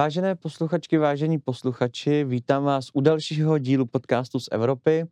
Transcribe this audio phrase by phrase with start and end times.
[0.00, 5.04] Vážené posluchačky, vážení posluchači, vítám vás u dalšího dílu podcastu z Evropy.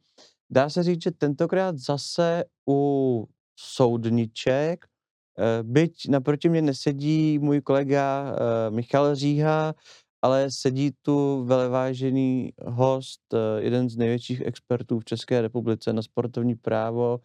[0.50, 8.32] Dá se říct, že tentokrát zase u soudniček, eh, byť naproti mě nesedí můj kolega
[8.32, 9.74] eh, Michal Říha,
[10.22, 16.54] ale sedí tu velevážený host, eh, jeden z největších expertů v České republice na sportovní
[16.54, 17.20] právo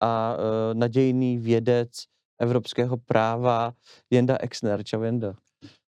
[0.00, 0.36] a
[0.72, 1.90] nadějný vědec
[2.38, 3.72] evropského práva
[4.10, 4.84] Jenda Exner.
[4.84, 5.45] Čau Jenda.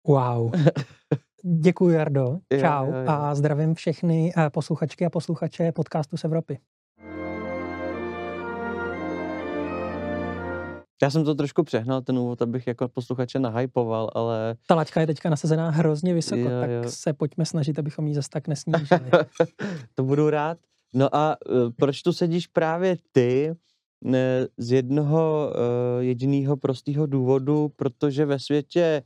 [0.07, 0.53] Wow.
[1.63, 2.39] Děkuji, Jardo.
[2.61, 2.87] Čau.
[2.87, 3.05] Jo, jo, jo.
[3.09, 6.59] A zdravím všechny eh, posluchačky a posluchače podcastu z Evropy.
[11.03, 14.57] Já jsem to trošku přehnal, ten úvod, abych jako posluchače nahypoval, ale...
[14.67, 16.91] Ta laťka je teďka nasazená hrozně vysoko, jo, tak jo.
[16.91, 19.11] se pojďme snažit, abychom ji zase tak nesnížili.
[19.95, 20.59] to budu rád.
[20.95, 23.55] No a uh, proč tu sedíš právě ty?
[24.05, 25.53] Ne, z jednoho
[26.01, 29.03] jediného prostého důvodu, protože ve světě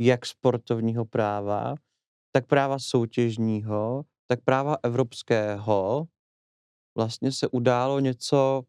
[0.00, 1.74] jak sportovního práva,
[2.32, 6.06] tak práva soutěžního, tak práva evropského,
[6.96, 8.62] vlastně se událo něco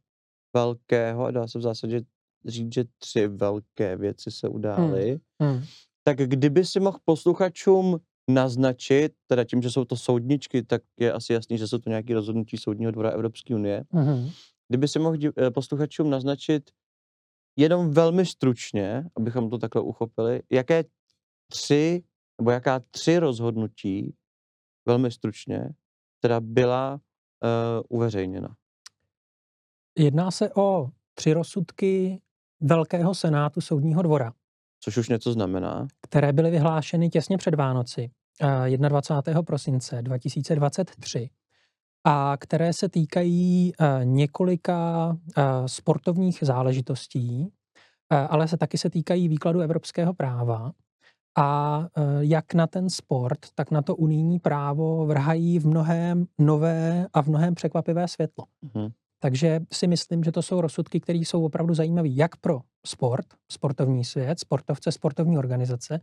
[0.55, 2.01] velkého, a dá se v zásadě
[2.45, 5.19] říct, že tři velké věci se udály.
[5.41, 5.51] Hmm.
[5.51, 5.63] Hmm.
[6.03, 11.33] Tak kdyby si mohl posluchačům naznačit, teda tím, že jsou to soudničky, tak je asi
[11.33, 13.83] jasný, že jsou to nějaké rozhodnutí Soudního dvora Evropské unie.
[13.91, 14.29] Hmm.
[14.67, 16.71] Kdyby si mohl eh, posluchačům naznačit
[17.57, 20.83] jenom velmi stručně, abychom to takhle uchopili, jaké
[21.47, 22.03] tři,
[22.41, 24.15] nebo jaká tři rozhodnutí,
[24.85, 25.69] velmi stručně,
[26.19, 26.99] která byla uh,
[27.97, 28.55] uveřejněna.
[29.97, 32.21] Jedná se o tři rozsudky
[32.59, 34.33] Velkého senátu soudního dvora.
[34.79, 35.87] Což už něco znamená.
[36.01, 38.11] Které byly vyhlášeny těsně před Vánoci,
[38.71, 39.43] uh, 21.
[39.43, 41.29] prosince 2023
[42.03, 45.17] a které se týkají uh, několika
[45.65, 47.53] sportovních záležitostí,
[48.09, 50.71] ale se taky se týkají výkladu evropského práva
[51.37, 57.07] a e, jak na ten sport, tak na to unijní právo vrhají v mnohem nové
[57.13, 58.45] a v mnohem překvapivé světlo.
[58.65, 58.91] Mm-hmm.
[59.19, 64.03] Takže si myslím, že to jsou rozsudky, které jsou opravdu zajímavé jak pro sport, sportovní
[64.03, 65.99] svět, sportovce, sportovní organizace, e,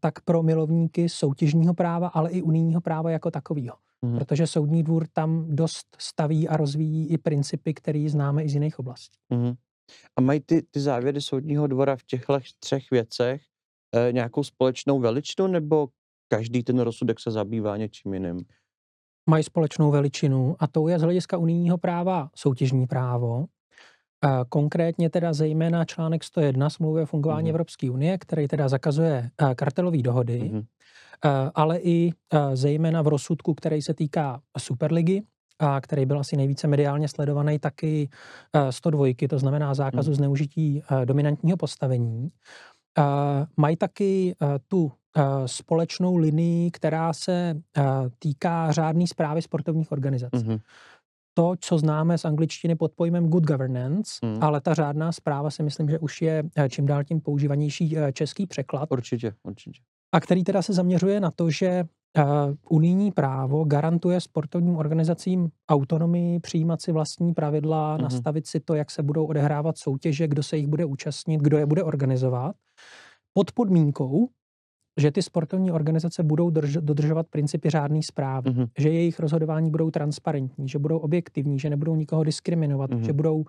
[0.00, 3.76] tak pro milovníky soutěžního práva, ale i unijního práva jako takového.
[4.04, 4.18] Mm-hmm.
[4.18, 8.78] Protože soudní dvůr tam dost staví a rozvíjí i principy, které známe i z jiných
[8.78, 9.18] oblastí.
[9.32, 9.56] Mm-hmm.
[10.16, 13.42] A mají ty, ty závěry soudního dvora v těchto třech věcech
[13.94, 15.88] e, nějakou společnou veličinu, nebo
[16.28, 18.40] každý ten rozsudek se zabývá něčím jiným?
[19.30, 25.32] Mají společnou veličinu a to je z hlediska unijního práva soutěžní právo, e, konkrétně teda
[25.32, 27.50] zejména článek 101 smlouvy o fungování mm.
[27.50, 30.62] Evropské unie, který teda zakazuje e, kartelové dohody, mm.
[31.54, 32.12] ale i
[32.54, 35.22] zejména v rozsudku, který se týká Superligy,
[35.60, 38.08] a který byl asi nejvíce mediálně sledovaný, taky
[38.70, 40.14] 102, to znamená zákazu mm.
[40.14, 42.30] zneužití dominantního postavení.
[42.98, 44.92] Uh, mají taky uh, tu uh,
[45.46, 47.84] společnou linii, která se uh,
[48.18, 50.36] týká řádné zprávy sportovních organizací.
[50.36, 50.60] Mm-hmm.
[51.34, 54.38] To, co známe z angličtiny pod pojmem good governance, mm.
[54.40, 58.92] ale ta řádná zpráva si myslím, že už je čím dál tím používanější český překlad.
[58.92, 59.80] Určitě, určitě.
[60.12, 61.84] A který teda se zaměřuje na to, že
[62.18, 68.02] Uh, unijní právo garantuje sportovním organizacím autonomii, přijímat si vlastní pravidla, mm-hmm.
[68.02, 71.66] nastavit si to, jak se budou odehrávat soutěže, kdo se jich bude účastnit, kdo je
[71.66, 72.56] bude organizovat,
[73.32, 74.28] pod podmínkou,
[75.00, 78.68] že ty sportovní organizace budou drž- dodržovat principy řádné zprávy, mm-hmm.
[78.78, 83.06] že jejich rozhodování budou transparentní, že budou objektivní, že nebudou nikoho diskriminovat, mm-hmm.
[83.06, 83.44] že budou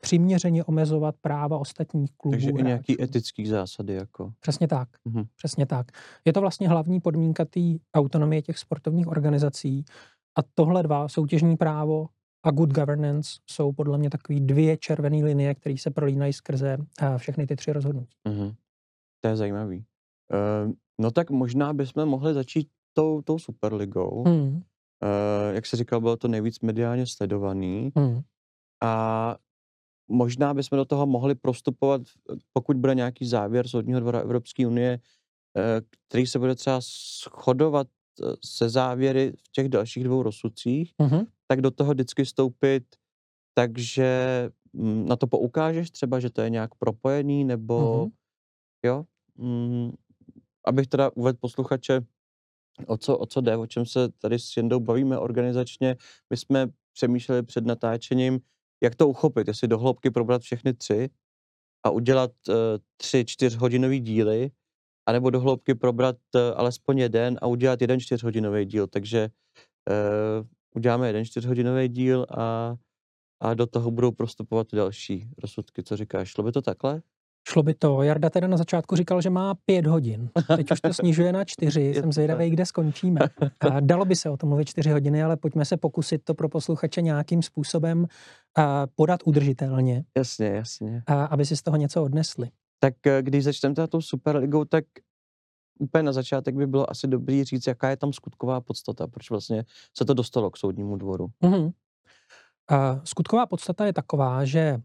[0.00, 2.32] přiměřeně omezovat práva ostatních klubů.
[2.34, 3.94] Takže i nějaký etický zásady.
[3.94, 4.32] Jako.
[4.40, 4.88] Přesně tak.
[5.08, 5.26] Mm-hmm.
[5.36, 5.86] Přesně tak.
[6.24, 7.60] Je to vlastně hlavní podmínka té
[7.94, 9.84] autonomie těch sportovních organizací
[10.38, 12.06] a tohle dva, soutěžní právo
[12.44, 16.78] a good governance, jsou podle mě takové dvě červené linie, které se prolínají skrze
[17.16, 18.16] všechny ty tři rozhodnutí.
[18.28, 18.54] Mm-hmm.
[19.26, 19.84] To je zajímavý.
[20.32, 24.24] Uh, no tak možná bychom mohli začít tou, tou Superligou.
[24.28, 24.54] Mm.
[24.54, 24.60] Uh,
[25.52, 27.92] jak se říkal, bylo to nejvíc mediálně sledovaný.
[27.94, 28.20] Mm.
[28.82, 29.36] A
[30.08, 32.02] možná bychom do toho mohli prostupovat,
[32.52, 35.00] pokud bude nějaký závěr Soudního dvora Evropské unie,
[35.56, 37.86] eh, který se bude třeba shodovat
[38.22, 41.26] eh, se závěry v těch dalších dvou rozsudcích, mm-hmm.
[41.46, 42.84] tak do toho vždycky vstoupit,
[43.54, 48.12] takže mm, na to poukážeš třeba, že to je nějak propojený, nebo mm-hmm.
[48.84, 49.04] jo,
[49.38, 49.92] mm,
[50.64, 52.00] abych teda uvedl posluchače,
[52.86, 55.96] o co, o co jde, o čem se tady s Jendou bavíme organizačně.
[56.30, 58.40] My jsme přemýšleli před natáčením,
[58.82, 61.08] jak to uchopit, jestli do hloubky probrat všechny tři
[61.86, 62.54] a udělat uh,
[62.96, 64.50] tři čtyřhodinový díly,
[65.06, 68.86] anebo do hloubky probrat uh, alespoň jeden a udělat jeden čtyřhodinový díl.
[68.86, 69.28] Takže
[69.90, 72.76] uh, uděláme jeden čtyřhodinový díl a,
[73.40, 75.82] a do toho budou prostupovat další rozsudky.
[75.82, 76.28] Co říkáš?
[76.28, 77.02] Šlo by to takhle?
[77.48, 78.02] Šlo by to.
[78.02, 80.30] Jarda teda na začátku říkal, že má pět hodin.
[80.56, 81.94] Teď už to snižuje na čtyři.
[81.94, 83.20] Jsem zvědavý, kde skončíme.
[83.80, 87.02] Dalo by se o tom mluvit čtyři hodiny, ale pojďme se pokusit to pro posluchače
[87.02, 88.06] nějakým způsobem
[88.94, 90.04] podat udržitelně.
[90.16, 91.02] Jasně, jasně.
[91.06, 92.50] Aby si z toho něco odnesli.
[92.80, 94.84] Tak eh, když začneme tou Superligou, tak
[95.78, 99.64] úplně na začátek by bylo asi dobrý říct, jaká je tam skutková podstata, proč vlastně
[99.98, 101.26] se to dostalo k soudnímu dvoru.
[101.42, 101.72] Mm-hmm.
[103.04, 104.80] Skutková podstata je taková, že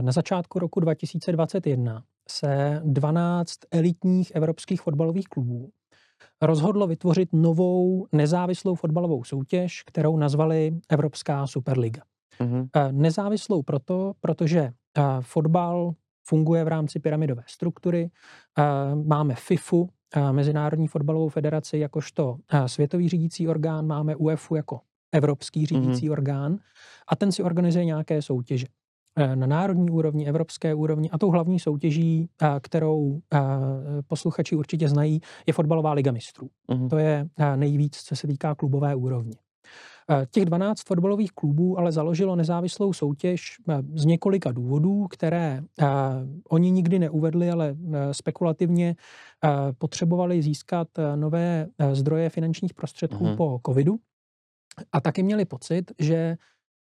[0.00, 5.70] na začátku roku 2021 se 12 elitních evropských fotbalových klubů
[6.42, 12.02] rozhodlo vytvořit novou nezávislou fotbalovou soutěž, kterou nazvali Evropská Superliga.
[12.40, 12.92] Mm-hmm.
[12.92, 14.72] Nezávislou proto, protože
[15.20, 15.94] fotbal
[16.26, 18.10] funguje v rámci pyramidové struktury.
[19.04, 19.88] Máme FIFU,
[20.32, 22.36] Mezinárodní fotbalovou federaci, jakožto
[22.66, 24.80] světový řídící orgán, máme UEFu jako
[25.12, 25.66] evropský mhm.
[25.66, 26.12] řídící mm-hmm.
[26.12, 26.58] orgán
[27.08, 28.66] a ten si organizuje nějaké soutěže
[29.34, 32.28] na národní úrovni, evropské úrovni a tou hlavní soutěží,
[32.60, 33.20] kterou
[34.06, 36.50] posluchači určitě znají, je fotbalová liga mistrů.
[36.68, 36.88] Mm-hmm.
[36.88, 39.36] To je nejvíc, co se týká klubové úrovně.
[40.10, 43.56] E, těch 12 fotbalových klubů ale založilo nezávislou soutěž
[43.94, 45.62] z několika důvodů, které
[46.48, 47.76] oni nikdy neuvedli, ale
[48.12, 48.96] spekulativně
[49.78, 53.36] potřebovali získat nové zdroje finančních prostředků mm-hmm.
[53.36, 53.98] po covidu
[54.92, 56.36] a taky měli pocit, že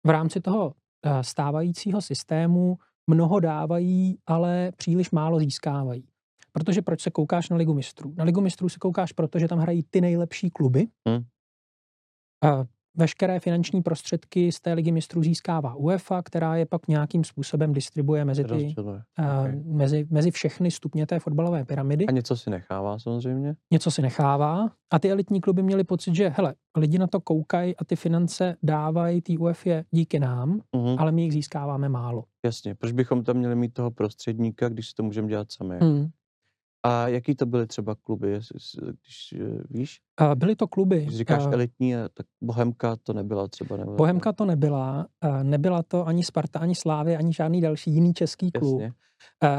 [0.03, 0.88] v rámci toho eh,
[1.21, 6.07] stávajícího systému mnoho dávají, ale příliš málo získávají.
[6.51, 8.13] Protože proč se koukáš na Ligu mistrů?
[8.17, 10.87] Na Ligu mistrů se koukáš, protože tam hrají ty nejlepší kluby.
[11.07, 11.25] Hmm
[12.99, 18.25] veškeré finanční prostředky z té ligy mistrů získává UEFA, která je pak nějakým způsobem distribuje
[18.25, 19.61] mezi, ty, okay.
[19.65, 22.05] mezi, mezi všechny stupně té fotbalové pyramidy.
[22.05, 23.55] A něco si nechává samozřejmě?
[23.71, 24.71] Něco si nechává.
[24.91, 28.55] A ty elitní kluby měli pocit, že hele, lidi na to koukají a ty finance
[28.63, 30.95] dávají té UEFA díky nám, uh-huh.
[30.99, 32.23] ale my jich získáváme málo.
[32.45, 35.77] Jasně, proč bychom tam měli mít toho prostředníka, když si to můžeme dělat sami?
[35.81, 36.09] Hmm.
[36.83, 38.39] A jaký to byly třeba kluby,
[38.83, 39.99] když eh, víš?
[40.35, 41.05] Byly to kluby.
[41.05, 43.77] Když říkáš uh, elitní, tak Bohemka to nebyla třeba?
[43.77, 45.07] Nebo Bohemka to nebyla.
[45.43, 48.81] Nebyla to ani Sparta, ani Slávy, ani žádný další jiný český klub.
[48.81, 48.93] Jasně.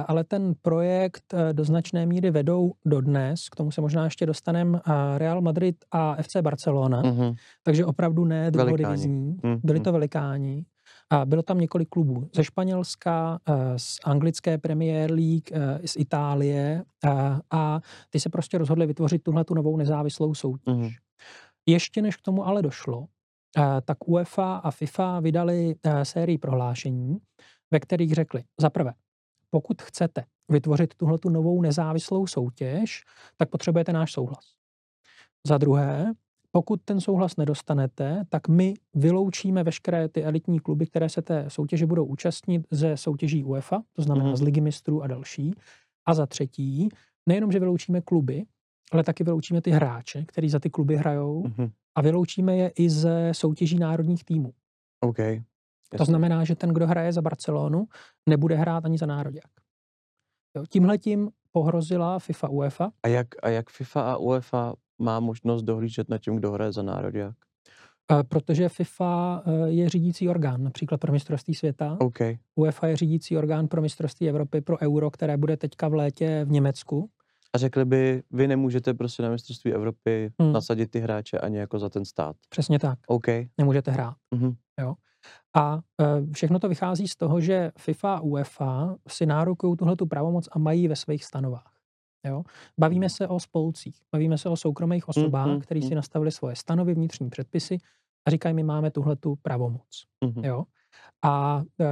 [0.06, 4.80] Ale ten projekt do značné míry vedou dodnes, k tomu se možná ještě dostaneme,
[5.16, 7.36] Real Madrid a FC Barcelona, uh-huh.
[7.62, 9.60] takže opravdu ne druhodivizní, uh-huh.
[9.64, 10.64] byli to velikáni.
[11.10, 16.84] A bylo tam několik klubů ze Španělska, eh, z anglické Premier League, eh, z Itálie
[17.04, 17.10] eh,
[17.50, 17.80] a
[18.10, 20.76] ty se prostě rozhodli vytvořit tuhle tu novou nezávislou soutěž.
[20.76, 20.88] Mm.
[21.66, 23.06] Ještě než k tomu ale došlo,
[23.84, 27.18] tak UEFA a FIFA vydali sérii prohlášení,
[27.70, 28.94] ve kterých řekli, za prvé,
[29.50, 33.04] pokud chcete vytvořit tuhle tu novou nezávislou soutěž,
[33.36, 34.44] tak potřebujete náš souhlas.
[35.46, 36.12] Za druhé,
[36.52, 41.86] pokud ten souhlas nedostanete, tak my vyloučíme veškeré ty elitní kluby, které se té soutěže
[41.86, 44.36] budou účastnit ze soutěží UEFA, to znamená mm.
[44.36, 45.54] z Ligy mistrů a další.
[46.06, 46.88] A za třetí,
[47.28, 48.44] nejenom, že vyloučíme kluby,
[48.92, 51.70] ale taky vyloučíme ty hráče, kteří za ty kluby hrajou mm-hmm.
[51.94, 54.52] a vyloučíme je i ze soutěží národních týmů.
[55.00, 55.42] Okay.
[55.96, 57.86] To znamená, že ten, kdo hraje za Barcelonu,
[58.28, 59.50] nebude hrát ani za národák.
[60.68, 62.90] Tímhle tím pohrozila FIFA UEFA.
[63.02, 66.82] A jak, a jak FIFA a UEFA má možnost dohlížet na tím, kdo hraje za
[66.82, 67.34] národák?
[68.28, 71.96] Protože FIFA e, je řídící orgán, například pro mistrovství světa.
[72.00, 72.38] Okay.
[72.56, 76.50] UEFA je řídící orgán pro mistrovství Evropy, pro euro, které bude teďka v létě v
[76.50, 77.10] Německu.
[77.52, 80.52] A řekli by, vy nemůžete prostě na mistrovství Evropy hmm.
[80.52, 82.36] nasadit ty hráče ani jako za ten stát.
[82.48, 82.98] Přesně tak.
[83.06, 83.48] Okay.
[83.58, 84.14] Nemůžete hrát.
[84.34, 84.54] Mm-hmm.
[84.80, 84.94] Jo.
[85.56, 90.48] A e, všechno to vychází z toho, že FIFA a UEFA si nárokují tuhle pravomoc
[90.52, 91.69] a mají ve svých stanovách.
[92.26, 92.42] Jo?
[92.78, 96.56] Bavíme se o spolcích, bavíme se o soukromých osobách, mm, mm, kteří si nastavili svoje
[96.56, 97.78] stanovy, vnitřní předpisy
[98.26, 100.04] a říkají, my máme tuhle tu pravomoc.
[100.24, 100.44] Mm.
[100.44, 100.64] Jo?
[101.24, 101.84] A e,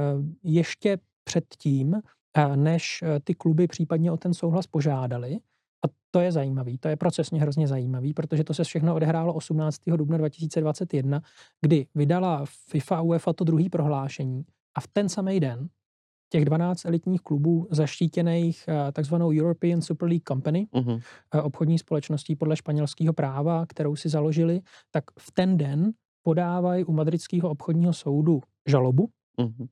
[0.43, 1.95] ještě předtím,
[2.33, 5.39] e, než e, ty kluby případně o ten souhlas požádali,
[5.85, 9.81] a to je zajímavý, to je procesně hrozně zajímavý, protože to se všechno odehrálo 18.
[9.85, 11.21] dubna 2021,
[11.61, 14.45] kdy vydala FIFA UEFA to druhý prohlášení
[14.75, 15.69] a v ten samý den
[16.29, 21.01] těch 12 elitních klubů zaštítěných eh, takzvanou European Super League Company, uh-huh.
[21.43, 25.91] obchodní společností podle španělského práva, kterou si založili, tak v ten den
[26.23, 29.09] podávají u madridského obchodního soudu žalobu
[29.39, 29.67] uh-huh.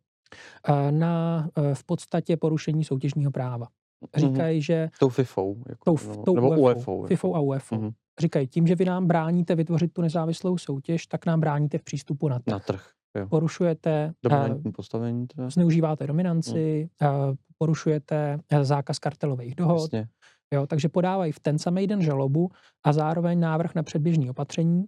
[0.91, 3.67] na v podstatě porušení soutěžního práva.
[4.15, 4.65] Říkají, uh-huh.
[4.65, 4.89] že...
[4.99, 5.63] Tou FIFou.
[5.69, 6.91] Jako, tou, tou nebo UEFA.
[6.91, 7.07] Jako.
[7.07, 7.77] FIFou a UEFA.
[7.77, 7.93] Uh-huh.
[8.19, 12.29] Říkají, tím, že vy nám bráníte vytvořit tu nezávislou soutěž, tak nám bráníte v přístupu
[12.29, 12.51] na trh.
[12.51, 12.89] Na trh.
[13.17, 13.27] Jo.
[13.27, 15.27] Porušujete Dominantní postavení.
[15.27, 15.49] Teda.
[15.49, 17.35] Zneužíváte dominanci, hmm.
[17.57, 19.93] porušujete eh, zákaz kartelových dohod.
[19.93, 20.07] Jasně.
[20.53, 22.49] Jo, takže podávají v ten samý den žalobu
[22.83, 24.85] a zároveň návrh na předběžný opatření,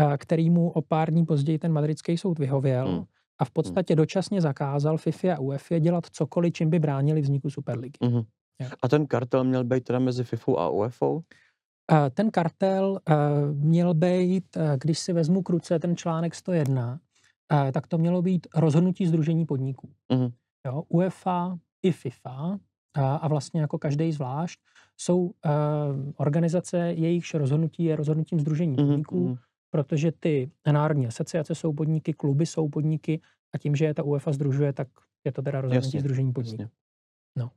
[0.00, 3.04] eh, který mu o pár dní později ten madridský soud vyhověl hmm.
[3.38, 3.98] a v podstatě hmm.
[3.98, 7.98] dočasně zakázal FIFA a UEFA dělat cokoliv, čím by bránili vzniku Superligy.
[8.02, 8.22] Hmm.
[8.60, 8.68] Jo.
[8.82, 11.06] A ten kartel měl být teda mezi FIFA a UEFA?
[12.14, 13.00] Ten kartel
[13.52, 17.00] měl být, když si vezmu kruce ten článek 101,
[17.72, 19.90] tak to mělo být rozhodnutí Združení podniků.
[20.12, 20.32] Mm-hmm.
[20.66, 22.58] Jo, UEFA i FIFA
[22.94, 24.60] a, vlastně jako každý zvlášť
[24.96, 25.32] jsou
[26.16, 28.86] organizace, jejichž rozhodnutí je rozhodnutím Združení mm-hmm.
[28.86, 29.38] podniků,
[29.70, 33.20] protože ty národní asociace jsou podniky, kluby jsou podniky
[33.54, 34.88] a tím, že je ta UEFA združuje, tak
[35.24, 36.62] je to teda rozhodnutí jasně, Združení podniků.
[36.62, 36.70] Jasně.
[37.38, 37.50] No.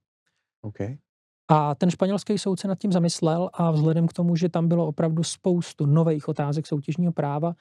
[0.62, 0.98] Okay.
[1.50, 4.88] A ten španělský soud se nad tím zamyslel a vzhledem k tomu, že tam bylo
[4.88, 7.54] opravdu spoustu nových otázek soutěžního práva,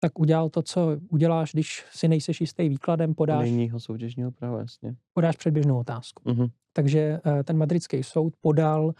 [0.00, 3.40] tak udělal to, co uděláš, když si nejseš jistý výkladem, podáš...
[3.40, 4.94] Nejního soutěžního práva, jasně.
[5.12, 6.22] Podáš předběžnou otázku.
[6.24, 6.48] Mm-hmm.
[6.72, 8.92] Takže uh, ten madridský soud podal uh,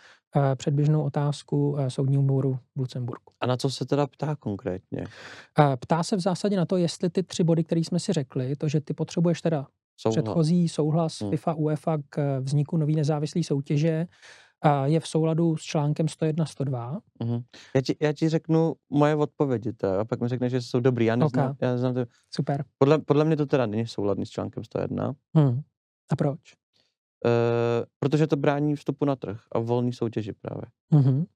[0.54, 3.32] předběžnou otázku uh, soudnímu dvoru v Lucemburku.
[3.40, 5.04] A na co se teda ptá konkrétně?
[5.80, 8.68] Ptá se v zásadě na to, jestli ty tři body, které jsme si řekli, to,
[8.68, 9.66] že ty potřebuješ teda
[10.00, 10.22] souhlas.
[10.22, 11.30] předchozí souhlas hmm.
[11.30, 14.06] FIFA, UEFA k vzniku nový nezávislé soutěže,
[14.84, 17.00] je v souladu s článkem 101-102.
[17.20, 17.44] Mm-hmm.
[17.74, 21.04] Já, ti, já ti řeknu moje odpovědi, to, a pak mi řekneš, že jsou dobrý.
[21.04, 21.68] Já neznám, okay.
[21.68, 22.04] já neznám to.
[22.30, 22.64] Super.
[22.78, 25.14] Podle, podle mě to teda není souladný s článkem 101.
[25.36, 25.62] Hmm.
[26.12, 26.38] A proč?
[27.24, 27.30] Uh,
[27.98, 30.64] protože to brání vstupu na trh a volný soutěži právě.
[30.92, 31.26] Mm-hmm.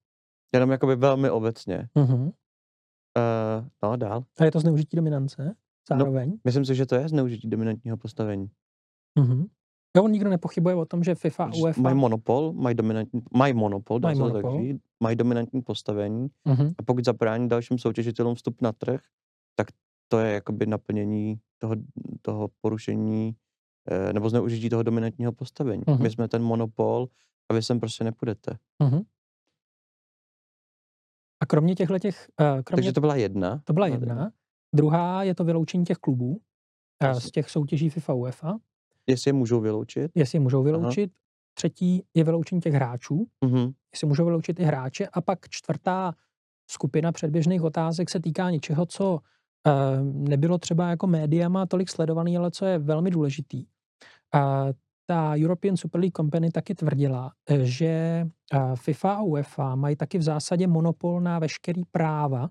[0.54, 1.88] Jenom jakoby velmi obecně.
[1.96, 2.22] Mm-hmm.
[2.22, 4.24] Uh, no, dál.
[4.38, 5.54] A je to zneužití dominance
[5.88, 6.30] zároveň?
[6.30, 8.50] No, myslím si, že to je zneužití dominantního postavení.
[9.18, 9.46] Mm-hmm.
[9.96, 11.80] Jo, nikdo nepochybuje o tom, že FIFA a UEFA...
[11.80, 14.52] Mají monopol, mají dominantní, mají monopol, mají, monopol.
[14.52, 16.74] Tak říct, mají dominantní postavení mm-hmm.
[16.78, 19.00] a pokud zabrání dalším soutěžitelům vstup na trh,
[19.56, 19.66] tak
[20.08, 21.76] to je jakoby naplnění toho,
[22.22, 23.36] toho porušení
[23.90, 25.82] eh, nebo zneužití toho dominantního postavení.
[25.82, 26.02] Mm-hmm.
[26.02, 27.08] My jsme ten monopol
[27.50, 28.58] a vy sem prostě nepůjdete.
[28.82, 29.04] Mm-hmm.
[31.42, 32.28] A kromě těchto těch...
[32.40, 32.76] Uh, kromě...
[32.76, 33.62] Takže to byla jedna.
[33.64, 34.32] To byla jedna.
[34.74, 36.40] Druhá je to vyloučení těch klubů
[37.04, 38.58] uh, z těch soutěží FIFA UEFA.
[39.06, 40.10] Jestli je můžou vyloučit?
[40.14, 41.10] Jestli je můžou vyloučit.
[41.10, 41.22] Aha.
[41.54, 43.26] Třetí je vyloučení těch hráčů.
[43.44, 43.72] Mm-hmm.
[43.92, 45.06] Jestli můžou vyloučit i hráče.
[45.06, 46.14] A pak čtvrtá
[46.70, 49.20] skupina předběžných otázek se týká něčeho, co uh,
[50.28, 53.66] nebylo třeba jako médiama tolik sledovaný, ale co je velmi důležitý.
[54.34, 54.72] Uh,
[55.06, 58.26] ta European Super League Company taky tvrdila, eh, že
[58.74, 62.50] FIFA a UEFA mají taky v zásadě monopol na veškerý práva,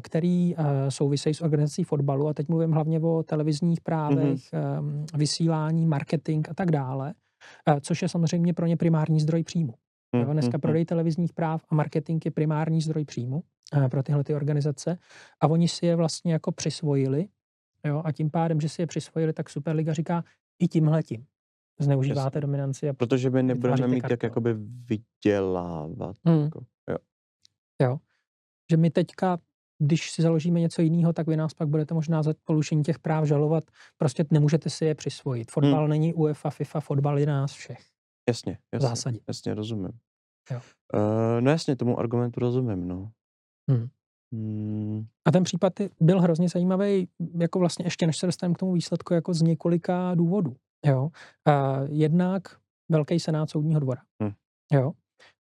[0.00, 0.54] který
[0.88, 5.04] souvisejí s organizací fotbalu, a teď mluvím hlavně o televizních právech, mm-hmm.
[5.16, 7.14] vysílání, marketing a tak dále,
[7.80, 9.74] což je samozřejmě pro ně primární zdroj příjmu.
[10.16, 10.32] Mm-hmm.
[10.32, 13.42] Dneska prodej televizních práv a marketing je primární zdroj příjmu
[13.90, 14.98] pro tyhle ty organizace
[15.40, 17.28] a oni si je vlastně jako přisvojili
[17.84, 20.24] jo, a tím pádem, že si je přisvojili, tak Superliga říká
[20.58, 21.26] i tímhletím
[21.80, 22.40] zneužíváte Jasně.
[22.40, 22.88] dominanci.
[22.88, 24.54] A Protože my nebudeme mít jak jakoby
[24.88, 26.16] vydělávat.
[26.24, 26.42] Mm.
[26.42, 26.60] Jako,
[26.90, 26.96] jo.
[27.82, 27.98] jo.
[28.70, 29.38] Že my teďka
[29.84, 33.24] když si založíme něco jiného, tak vy nás pak budete možná za porušení těch práv
[33.24, 33.64] žalovat.
[33.96, 35.50] Prostě nemůžete si je přisvojit.
[35.50, 35.90] Fotbal hmm.
[35.90, 37.80] není UEFA, FIFA, fotbal je nás všech.
[38.28, 38.86] Jasně, jasně.
[38.86, 39.18] V zásadě.
[39.28, 39.92] Jasně, rozumím.
[40.50, 40.60] Jo.
[40.94, 41.00] Uh,
[41.40, 43.10] no jasně, tomu argumentu rozumím, no.
[43.70, 43.88] Hmm.
[44.34, 45.06] Hmm.
[45.24, 47.08] A ten případ byl hrozně zajímavý,
[47.40, 50.56] jako vlastně ještě než se dostaneme k tomu výsledku, jako z několika důvodů.
[50.86, 51.02] Jo.
[51.02, 51.10] Uh,
[51.88, 52.42] jednak
[52.88, 54.02] Velký senát soudního dvora.
[54.22, 54.32] Hmm.
[54.72, 54.92] Jo.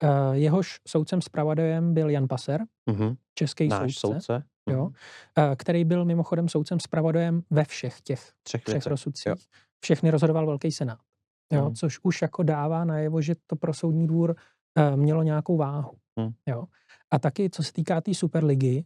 [0.03, 3.15] Uh, jehož soudcem zpravodajem byl Jan Paser, mm-hmm.
[3.35, 4.43] český Náš soudce, soudce.
[4.69, 4.91] Jo, uh,
[5.55, 9.25] který byl mimochodem soudcem zpravodajem ve všech těch třech, třech rozsudcích.
[9.25, 9.35] Jo.
[9.83, 10.99] Všechny rozhodoval Velký senát.
[11.53, 11.75] Jo, mm.
[11.75, 14.35] Což už jako dává najevo, že to pro soudní dvůr
[14.77, 15.91] uh, mělo nějakou váhu.
[16.19, 16.33] Mm.
[16.45, 16.65] Jo.
[17.11, 18.85] A taky, co se týká té tý Superligy,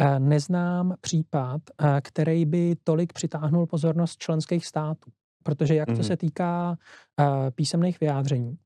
[0.00, 5.10] uh, neznám případ, uh, který by tolik přitáhnul pozornost členských států.
[5.42, 6.78] Protože jak to se týká
[7.20, 8.65] uh, písemných vyjádření, Eh,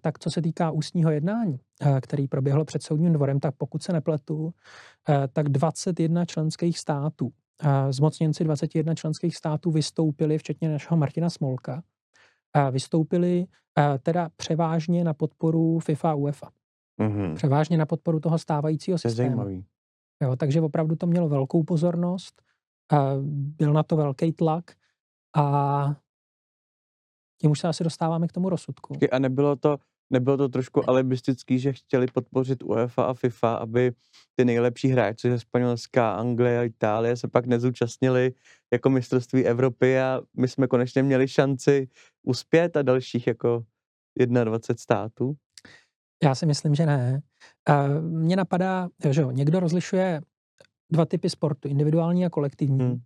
[0.00, 3.92] tak co se týká ústního jednání, eh, který proběhlo před soudním dvorem, tak pokud se
[3.92, 4.54] nepletu,
[5.08, 7.32] eh, tak 21 členských států,
[7.90, 11.82] zmocněnci 21 členských států vystoupili, včetně našeho Martina Smolka,
[12.70, 13.46] vystoupili
[14.02, 16.50] teda převážně na podporu FIFA a UEFA.
[17.00, 17.34] Mm-hmm.
[17.34, 19.62] Převážně na podporu toho stávajícího systému.
[20.22, 22.42] Jo, takže opravdu to mělo velkou pozornost,
[23.32, 24.64] byl na to velký tlak
[25.36, 25.96] a
[27.40, 28.98] tím už se asi dostáváme k tomu rozsudku.
[29.12, 29.78] A nebylo to,
[30.10, 33.92] nebylo to trošku alibistický, že chtěli podpořit UEFA a FIFA, aby
[34.36, 38.32] ty nejlepší hráči ze Španělska, Anglie a Itálie se pak nezúčastnili
[38.72, 41.88] jako mistrovství Evropy a my jsme konečně měli šanci
[42.22, 43.64] uspět a dalších jako
[44.44, 45.34] 21 států?
[46.24, 47.20] Já si myslím, že ne.
[48.00, 50.20] Mně napadá, že někdo rozlišuje
[50.92, 52.84] dva typy sportu, individuální a kolektivní.
[52.84, 53.00] Hmm.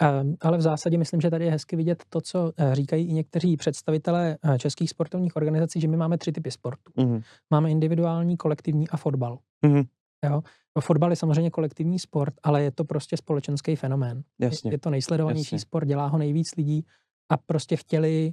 [0.00, 3.12] Ehm, ale v zásadě myslím, že tady je hezky vidět to, co eh, říkají i
[3.12, 6.92] někteří představitelé eh, českých sportovních organizací, že my máme tři typy sportu.
[6.96, 7.22] Mm-hmm.
[7.50, 9.38] Máme individuální, kolektivní a fotbal.
[9.66, 9.86] Mm-hmm.
[10.24, 10.42] Jo?
[10.76, 14.22] No, fotbal je samozřejmě kolektivní sport, ale je to prostě společenský fenomén.
[14.38, 14.72] Jasně.
[14.72, 15.58] Je, to nejsledovanější Jasně.
[15.58, 16.84] sport, dělá ho nejvíc lidí
[17.28, 18.32] a prostě chtěli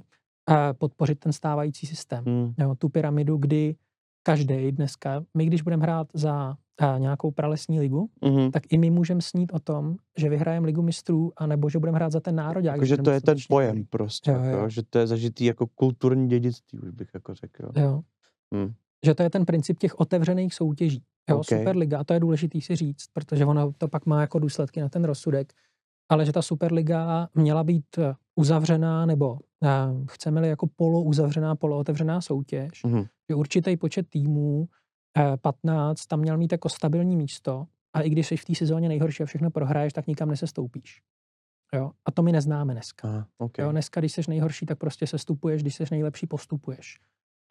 [0.78, 2.24] podpořit ten stávající systém.
[2.24, 2.54] Hmm.
[2.58, 3.74] Jo, tu pyramidu, kdy
[4.26, 8.50] každý dneska, my když budeme hrát za a nějakou pralesní ligu, mm-hmm.
[8.50, 12.12] tak i my můžeme snít o tom, že vyhrajeme ligu mistrů, anebo že budeme hrát
[12.12, 12.64] za ten národ.
[12.64, 14.68] Jako, že to je ten pojem prostě, jo, jo.
[14.68, 17.72] že to je zažitý jako kulturní dědictví, už bych jako řekl.
[17.76, 18.02] Jo.
[18.54, 18.72] Hmm.
[19.06, 21.02] Že to je ten princip těch otevřených soutěží.
[21.30, 21.58] Jo, okay.
[21.58, 24.88] Superliga, a to je důležitý si říct, protože ono to pak má jako důsledky na
[24.88, 25.52] ten rozsudek,
[26.08, 29.68] ale že ta Superliga měla být eh, uzavřená, nebo eh,
[30.10, 33.06] chceme-li jako polouzavřená, polootevřená soutěž, mm-hmm.
[33.30, 34.68] Že určitý počet týmů
[35.42, 38.88] 15 eh, tam měl mít jako stabilní místo a i když jsi v té sezóně
[38.88, 41.02] nejhorší a všechno prohraješ, tak nikam nesestoupíš.
[41.74, 41.90] Jo?
[42.04, 43.08] A to my neznáme dneska.
[43.08, 43.64] Ah, okay.
[43.64, 43.72] jo?
[43.72, 47.00] Dneska, když jsi nejhorší, tak prostě se stupuješ, když jsi nejlepší, postupuješ.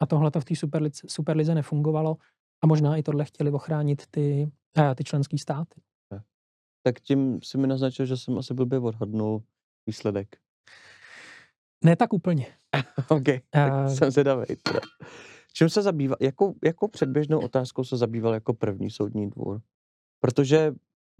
[0.02, 2.16] A tohle to v té superlize, superlize nefungovalo
[2.64, 5.80] a možná i tohle chtěli ochránit ty, eh, ty členské státy.
[6.86, 9.42] Tak tím si mi naznačil, že jsem asi blbě odhadnul
[9.86, 10.36] výsledek.
[11.84, 12.46] Ne tak úplně.
[13.08, 14.44] OK, tak uh, jsem zvědavý.
[15.56, 19.60] Čím se zabýval, jakou, jakou předběžnou otázkou se zabýval jako první soudní dvůr?
[20.20, 20.72] Protože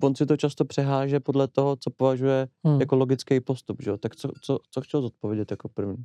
[0.02, 2.80] on si to často přeháže podle toho, co považuje hmm.
[2.80, 3.98] jako logický postup, že?
[3.98, 6.04] tak co, co, co chtěl zodpovědět jako první?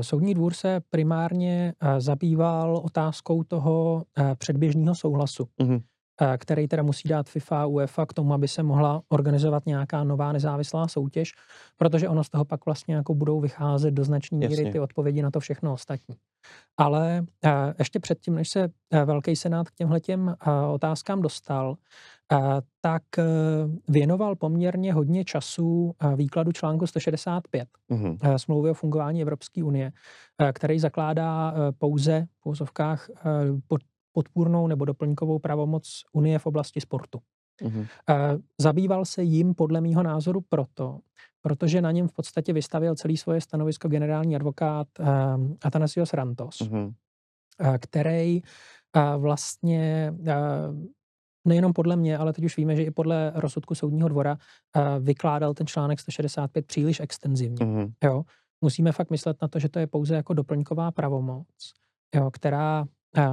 [0.00, 4.04] Soudní dvůr se primárně zabýval otázkou toho
[4.38, 5.48] předběžného souhlasu.
[5.60, 5.82] Mm-hmm.
[6.20, 10.04] Eh, který teda musí dát FIFA a UEFA k tomu, aby se mohla organizovat nějaká
[10.04, 11.32] nová nezávislá soutěž,
[11.76, 15.30] protože ono z toho pak vlastně jako budou vycházet do značné míry ty odpovědi na
[15.30, 16.16] to všechno ostatní.
[16.76, 20.34] Ale eh, ještě předtím, než se eh, Velký senát k těmhle těm
[20.72, 21.76] otázkám dostal,
[22.80, 23.02] tak
[23.88, 28.36] věnoval poměrně hodně času výkladu článku 165 mm-hmm.
[28.36, 29.92] smlouvy o fungování Evropské unie,
[30.52, 33.08] který zakládá pouze v pouzovkách
[33.68, 33.80] pod
[34.16, 37.20] podpůrnou nebo doplňkovou pravomoc Unie v oblasti sportu.
[37.62, 37.86] Mm-hmm.
[38.60, 41.00] Zabýval se jim podle mýho názoru proto,
[41.42, 46.94] protože na něm v podstatě vystavil celý svoje stanovisko generální advokát ehm, Atanasios Rantos, mm-hmm.
[47.78, 48.40] který
[49.18, 50.12] vlastně
[51.44, 54.38] nejenom podle mě, ale teď už víme, že i podle rozsudku soudního dvora
[55.00, 57.66] vykládal ten článek 165 příliš extenzivně.
[57.66, 57.92] Mm-hmm.
[58.04, 58.22] Jo?
[58.60, 61.72] Musíme fakt myslet na to, že to je pouze jako doplňková pravomoc,
[62.14, 62.84] jo, která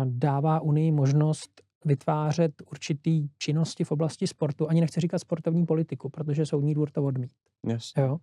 [0.06, 4.70] dává Unii možnost vytvářet určitý činnosti v oblasti sportu.
[4.70, 7.32] Ani nechci říkat sportovní politiku, protože soudní dvůr to odmít.
[7.68, 7.92] Yes.
[7.98, 8.18] Jo?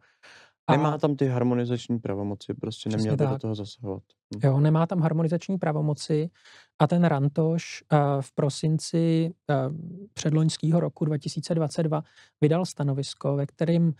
[0.66, 4.02] A nemá tam ty harmonizační pravomoci, prostě neměl by do toho zasahovat.
[4.36, 4.40] Hm.
[4.44, 6.30] Jo, nemá tam harmonizační pravomoci
[6.78, 9.76] a ten Rantoš uh, v prosinci uh,
[10.14, 12.02] předloňského roku 2022
[12.40, 13.94] vydal stanovisko, ve kterým uh,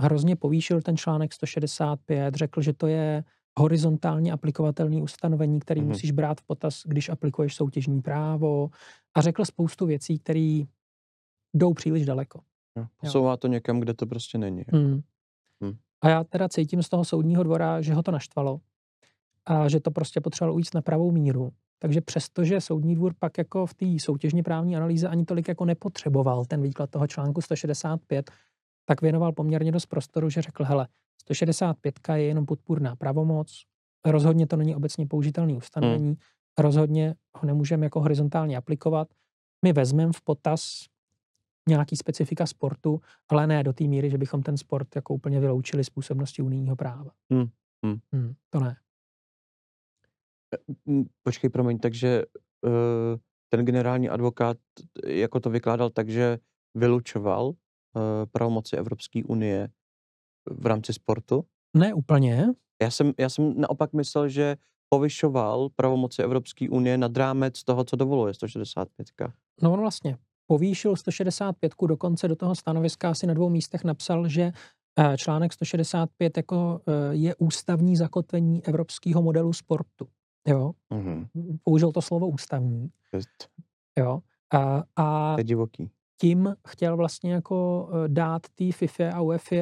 [0.00, 3.24] hrozně povýšil ten článek 165, řekl, že to je
[3.58, 5.88] horizontálně aplikovatelný ustanovení, který mm-hmm.
[5.88, 8.70] musíš brát v potaz, když aplikuješ soutěžní právo
[9.14, 10.62] a řekl spoustu věcí, které
[11.54, 12.40] jdou příliš daleko.
[12.76, 14.64] Jo, posouvá to někam, kde to prostě není.
[14.72, 15.00] Mm.
[15.60, 15.76] Mm.
[16.00, 18.60] A já teda cítím z toho soudního dvora, že ho to naštvalo
[19.46, 21.52] a že to prostě potřebovalo ujít na pravou míru.
[21.78, 26.44] Takže přestože soudní dvůr pak jako v té soutěžně právní analýze ani tolik jako nepotřeboval
[26.44, 28.30] ten výklad toho článku 165,
[28.84, 30.88] tak věnoval poměrně dost prostoru, že řekl, hele,
[31.20, 33.64] 165 je jenom podpůrná pravomoc,
[34.06, 36.16] rozhodně to není obecně použitelný ustanovení, hmm.
[36.58, 39.08] rozhodně ho nemůžeme jako horizontálně aplikovat.
[39.64, 40.84] My vezmeme v potaz
[41.68, 45.84] nějaký specifika sportu, ale ne do té míry, že bychom ten sport jako úplně vyloučili
[45.84, 47.10] z působnosti unijního práva.
[47.32, 47.48] Hmm.
[47.84, 47.98] Hmm.
[48.12, 48.76] Hmm, to ne.
[50.54, 52.24] E, počkej, promiň, takže
[52.62, 52.72] uh,
[53.48, 54.56] ten generální advokát
[55.06, 56.38] jako to vykládal tak, že
[56.74, 57.54] vylučoval uh,
[58.32, 59.68] pravomoci Evropské unie
[60.50, 61.44] v rámci sportu?
[61.76, 62.46] Ne úplně.
[62.82, 64.56] Já jsem, já jsem naopak myslel, že
[64.88, 69.08] povyšoval pravomoci Evropské unie nad rámec toho, co dovoluje 165.
[69.62, 74.52] No on vlastně povýšil 165 dokonce do toho stanoviska asi na dvou místech napsal, že
[74.98, 80.08] eh, článek 165 jako eh, je ústavní zakotvení evropského modelu sportu.
[80.48, 80.72] Jo?
[80.92, 81.26] Mm-hmm.
[81.64, 82.90] Použil to slovo ústavní.
[83.14, 83.48] Just.
[83.98, 84.20] Jo.
[84.52, 85.90] A, a to je divoký.
[86.20, 89.56] tím chtěl vlastně jako eh, dát té FIFA a UEFA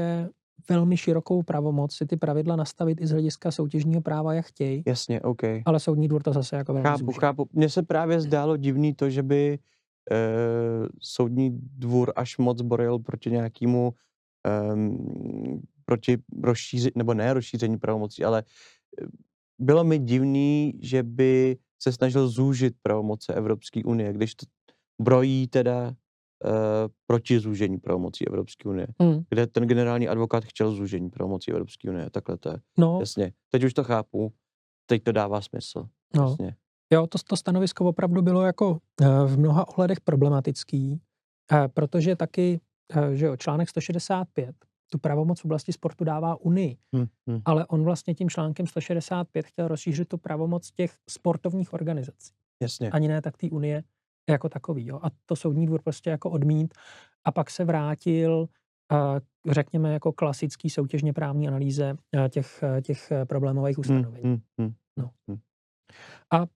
[0.69, 4.83] velmi širokou pravomoc si ty pravidla nastavit i z hlediska soutěžního práva, jak chtějí.
[4.87, 5.43] Jasně, OK.
[5.65, 7.21] Ale soudní dvor to zase jako velmi Chápu, zúžil.
[7.21, 7.49] chápu.
[7.53, 9.59] Mně se právě zdálo divný to, že by
[10.11, 10.19] e,
[11.01, 13.93] soudní dvůr až moc boril proti nějakému
[14.47, 14.77] e,
[15.87, 18.43] proti rozšíření, nebo ne rozšíření pravomocí, ale
[19.03, 19.07] eh,
[19.59, 24.47] bylo mi divný, že by se snažil zúžit pravomoce Evropské unie, když to
[25.03, 25.95] brojí teda
[27.07, 29.25] proti zúžení pravomocí Evropské unie, hmm.
[29.31, 32.11] kde ten generální advokát chtěl zúžení pravomocí Evropské unie.
[32.11, 32.57] Takhle to je.
[32.79, 32.97] No.
[33.01, 33.33] Jasně.
[33.51, 34.33] Teď už to chápu.
[34.87, 35.89] Teď to dává smysl.
[36.17, 36.31] No.
[36.31, 36.57] Jasně.
[36.93, 41.01] Jo, to, to stanovisko opravdu bylo jako uh, v mnoha ohledech problematický,
[41.53, 42.61] uh, protože taky,
[43.13, 44.57] že jo, článek 165
[44.93, 46.77] tu pravomoc v oblasti sportu dává Unii.
[46.95, 47.41] Hmm, hmm.
[47.45, 52.33] Ale on vlastně tím článkem 165 chtěl rozšířit tu pravomoc těch sportovních organizací.
[52.63, 52.91] Jasně.
[52.91, 53.85] Ani ne tak té Unie
[54.29, 54.87] jako takový.
[54.87, 55.01] Jo.
[55.03, 56.75] A to soudní dvůr prostě jako odmít
[57.25, 58.49] a pak se vrátil
[59.51, 61.97] řekněme, jako klasický soutěžně právní analýze
[62.29, 64.23] těch, těch problémových hmm, ustanovení.
[64.25, 65.11] Hmm, hmm, no.
[65.29, 65.39] hmm.
[66.33, 66.47] A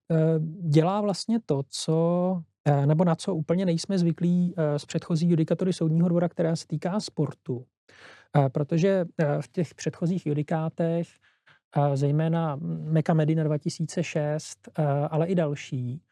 [0.61, 2.43] dělá vlastně to, co
[2.87, 7.67] nebo na co úplně nejsme zvyklí z předchozí judikatury soudního dvora, která se týká sportu.
[8.53, 9.05] Protože
[9.41, 11.09] v těch předchozích judikátech,
[11.95, 14.69] zejména Meka Medina 2006,
[15.11, 16.03] ale i další,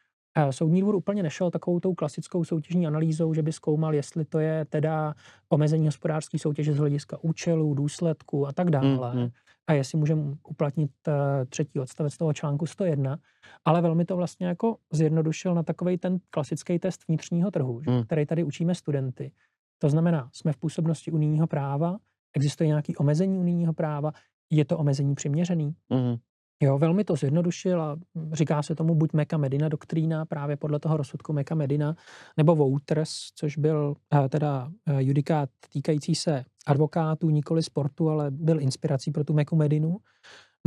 [0.49, 4.65] Soudní dvůr úplně nešel takovou tou klasickou soutěžní analýzou, že by zkoumal, jestli to je
[4.65, 5.13] teda
[5.49, 9.15] omezení hospodářské soutěže z hlediska účelu, důsledku a tak dále.
[9.15, 9.29] Mm, mm.
[9.67, 11.13] A jestli můžeme uplatnit uh,
[11.49, 13.17] třetí odstavec toho článku 101,
[13.65, 18.03] ale velmi to vlastně jako zjednodušil na takový ten klasický test vnitřního trhu, mm.
[18.03, 19.31] který tady učíme studenty.
[19.77, 21.97] To znamená, jsme v působnosti unijního práva,
[22.35, 24.11] existuje nějaké omezení unijního práva,
[24.49, 25.75] je to omezení přiměřený.
[25.89, 26.15] Mm.
[26.63, 27.97] Jo, velmi to zjednodušil a
[28.31, 31.95] říká se tomu buď Meka Medina doktrína, právě podle toho rozsudku Meka Medina,
[32.37, 38.61] nebo Wouters, což byl uh, teda uh, judikát týkající se advokátů, nikoli sportu, ale byl
[38.61, 39.97] inspirací pro tu Meku Medinu.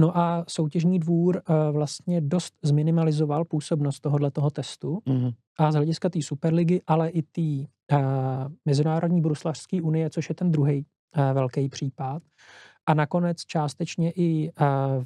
[0.01, 5.35] No a soutěžní dvůr uh, vlastně dost zminimalizoval působnost tohohle toho testu mm-hmm.
[5.59, 7.67] a z hlediska té Superligy, ale i té
[8.65, 10.87] Mezinárodní bruslařské unie, což je ten druhý
[11.33, 12.23] velký případ,
[12.87, 14.65] a nakonec částečně i eh,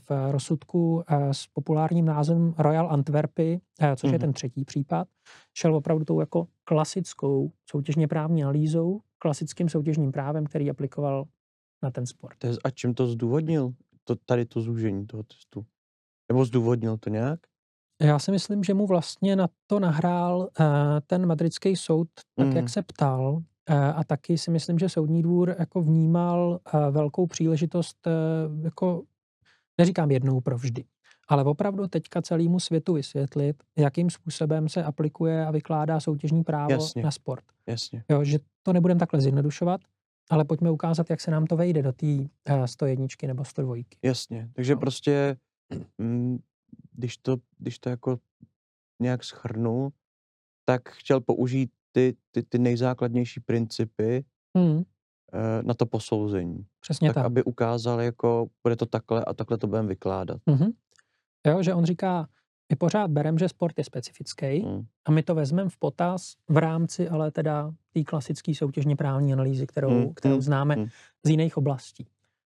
[0.09, 4.21] v rozsudku eh, s populárním názvem Royal Antwerpy, eh, což je mhm.
[4.21, 5.09] ten třetí případ,
[5.55, 11.25] šel opravdu tou jako klasickou soutěžně právní analýzou, klasickým soutěžním právem, který aplikoval
[11.83, 12.37] na ten sport.
[12.65, 13.73] A čím to zdůvodnil,
[14.05, 15.67] to, tady to zúžení toho testu?
[16.29, 17.41] Nebo zdůvodnil to nějak?
[18.03, 20.67] Já si myslím, že mu vlastně na to nahrál uh,
[21.07, 22.53] ten madridský soud, tak mm.
[22.53, 22.69] jak mhm.
[22.69, 23.43] se ptal,
[23.75, 28.11] a taky si myslím, že soudní dvůr jako vnímal eh, velkou příležitost, eh,
[28.63, 29.03] jako
[29.79, 30.85] neříkám jednou provždy,
[31.29, 37.03] ale opravdu teďka celému světu vysvětlit, jakým způsobem se aplikuje a vykládá soutěžní právo Jasně.
[37.03, 37.45] na sport.
[37.67, 38.05] Jasně.
[38.09, 39.81] Jo, že to nebudeme takhle zjednodušovat,
[40.31, 42.07] ale pojďme ukázat, jak se nám to vejde do té
[42.51, 43.75] uh, 101 nebo 102.
[44.03, 44.81] Jasně, takže no.
[44.81, 45.37] prostě,
[45.99, 46.39] mm,
[46.93, 48.19] když, to, když to jako
[49.01, 49.93] nějak schrnu,
[50.65, 54.25] tak chtěl použít ty, ty, ty nejzákladnější principy
[54.57, 54.85] hmm.
[55.63, 56.67] na to posouzení.
[56.81, 57.15] Přesně tak.
[57.15, 57.25] tak.
[57.25, 60.41] aby ukázal, jako bude to takhle a takhle to budeme vykládat.
[60.51, 60.73] Mm-hmm.
[61.47, 62.29] Jo, že on říká,
[62.73, 64.87] my pořád bereme, že sport je specifický hmm.
[65.05, 69.67] a my to vezmeme v potaz v rámci ale teda té klasické soutěžně právní analýzy,
[69.67, 70.15] kterou, hmm.
[70.15, 70.89] kterou hmm, známe hmm.
[71.27, 72.07] z jiných oblastí.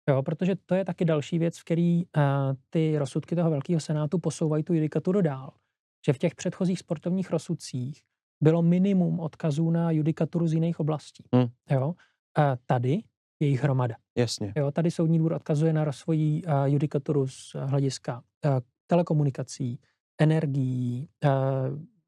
[0.08, 2.22] Jo, protože to je taky další věc, v který uh,
[2.70, 5.52] ty rozsudky toho velkého senátu posouvají tu judikaturu dál.
[6.06, 8.02] Že v těch předchozích sportovních rozsudcích
[8.40, 11.24] bylo minimum odkazů na judikaturu z jiných oblastí.
[11.34, 11.46] Hmm.
[11.70, 11.94] Jo?
[12.36, 13.02] A tady
[13.40, 13.94] je jich hromada.
[14.18, 14.52] Jasně.
[14.56, 18.50] Jo, tady soudní dvůr odkazuje na svoji uh, judikaturu z hlediska uh,
[18.86, 19.80] telekomunikací,
[20.20, 21.30] energií, uh,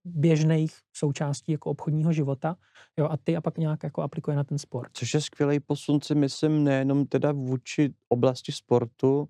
[0.04, 2.56] běžných součástí jako obchodního života
[2.98, 4.90] jo, a ty a pak nějak jako aplikuje na ten sport.
[4.92, 9.28] Což je skvělý posun si myslím nejenom teda vůči oblasti sportu,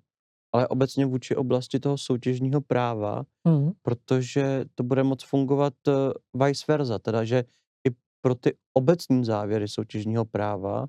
[0.51, 3.71] ale obecně vůči oblasti toho soutěžního práva, mm.
[3.81, 7.43] protože to bude moc fungovat uh, vice versa, teda že
[7.87, 10.87] i pro ty obecní závěry soutěžního práva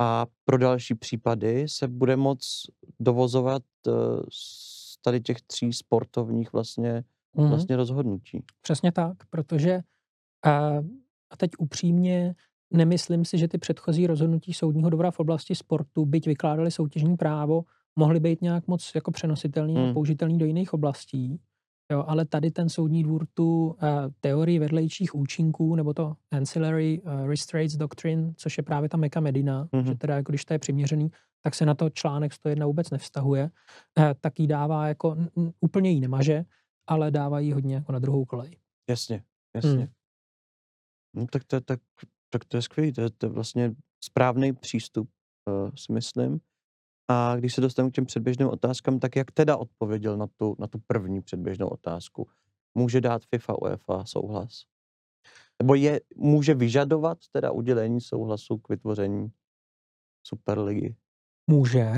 [0.00, 2.66] a pro další případy se bude moc
[3.00, 3.94] dovozovat uh,
[4.32, 7.04] z tady těch tří sportovních vlastně,
[7.36, 7.48] mm.
[7.48, 8.44] vlastně rozhodnutí.
[8.62, 9.80] Přesně tak, protože
[10.46, 10.86] uh,
[11.30, 12.34] a teď upřímně
[12.70, 17.62] nemyslím si, že ty předchozí rozhodnutí soudního dvora v oblasti sportu, byť vykládali soutěžní právo,
[17.96, 19.90] mohly být nějak moc jako přenositelný hmm.
[19.90, 21.40] a použitelný do jiných oblastí.
[21.92, 23.74] Jo, ale tady ten soudní dvůr tu uh,
[24.20, 29.64] teorii vedlejších účinků, nebo to ancillary uh, restraints doctrine, což je právě ta Meka Medina,
[29.64, 29.84] mm-hmm.
[29.84, 31.10] že teda jako když to je přiměřený,
[31.42, 33.50] tak se na to článek 101 vůbec nevztahuje,
[33.98, 36.44] uh, tak jí dává jako, n- úplně jí nemaže,
[36.86, 38.58] ale dává jí hodně jako na druhou kolej.
[38.90, 39.22] Jasně,
[39.56, 39.70] jasně.
[39.70, 39.88] Hmm.
[41.16, 41.80] No, tak, to, tak,
[42.30, 45.10] tak to je skvělé, to, to je vlastně správný přístup,
[45.48, 46.40] uh, si myslím.
[47.08, 50.66] A když se dostanu k těm předběžným otázkám, tak jak teda odpověděl na tu, na
[50.66, 52.28] tu první předběžnou otázku?
[52.74, 54.64] Může dát FIFA UEFA souhlas?
[55.62, 59.32] Nebo je, může vyžadovat teda udělení souhlasu k vytvoření
[60.26, 60.96] Superligy?
[61.50, 61.92] Může,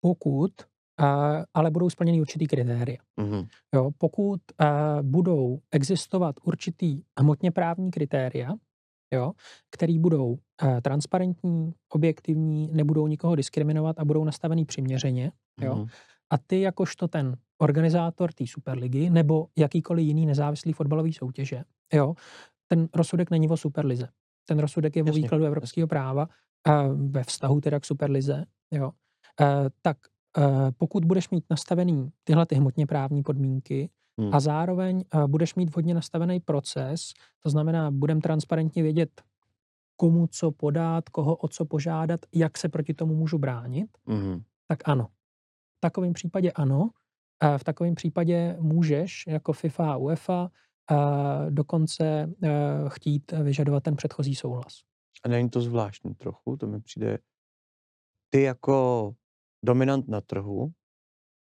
[0.00, 0.52] pokud
[1.00, 2.98] uh, ale budou splněny určitý kritéria.
[3.20, 3.48] Mm-hmm.
[3.74, 8.52] Jo, pokud uh, budou existovat určitý hmotně právní kritéria,
[9.12, 9.32] jo,
[9.70, 15.32] který budou eh, transparentní, objektivní, nebudou nikoho diskriminovat a budou nastavený přiměřeně.
[15.60, 15.74] Jo.
[15.74, 15.86] Mm.
[16.30, 22.14] A ty jakožto ten organizátor té Superligy nebo jakýkoliv jiný nezávislý fotbalový soutěže, jo,
[22.68, 24.08] ten rozsudek není o Superlize.
[24.48, 26.28] Ten rozsudek je o výkladu evropského práva
[26.94, 28.90] ve vztahu teda k Superlize, jo,
[29.82, 29.96] tak
[30.78, 33.90] pokud budeš mít nastavený tyhle ty hmotně právní podmínky
[34.20, 34.34] hmm.
[34.34, 39.22] a zároveň budeš mít vhodně nastavený proces, to znamená, budem transparentně vědět,
[39.96, 44.42] komu co podat, koho o co požádat, jak se proti tomu můžu bránit, hmm.
[44.68, 45.08] tak ano.
[45.76, 46.90] V takovém případě ano.
[47.56, 50.50] V takovém případě můžeš jako FIFA a UEFA
[51.50, 52.32] dokonce
[52.88, 54.80] chtít vyžadovat ten předchozí souhlas.
[55.24, 56.56] A není to zvláštní trochu?
[56.56, 57.18] To mi přijde...
[58.30, 59.14] Ty jako
[59.64, 60.72] dominant na trhu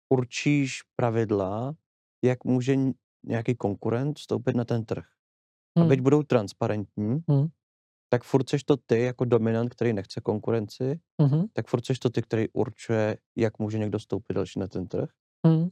[0.08, 1.74] určíš pravidla,
[2.24, 2.76] jak může
[3.26, 5.04] nějaký konkurent vstoupit na ten trh.
[5.76, 6.04] A byť hmm.
[6.04, 7.46] budou transparentní, hmm.
[8.08, 11.44] tak furt seš to ty jako dominant, který nechce konkurenci, hmm.
[11.52, 15.10] tak furt seš to ty, který určuje, jak může někdo vstoupit další na ten trh.
[15.46, 15.68] Hmm.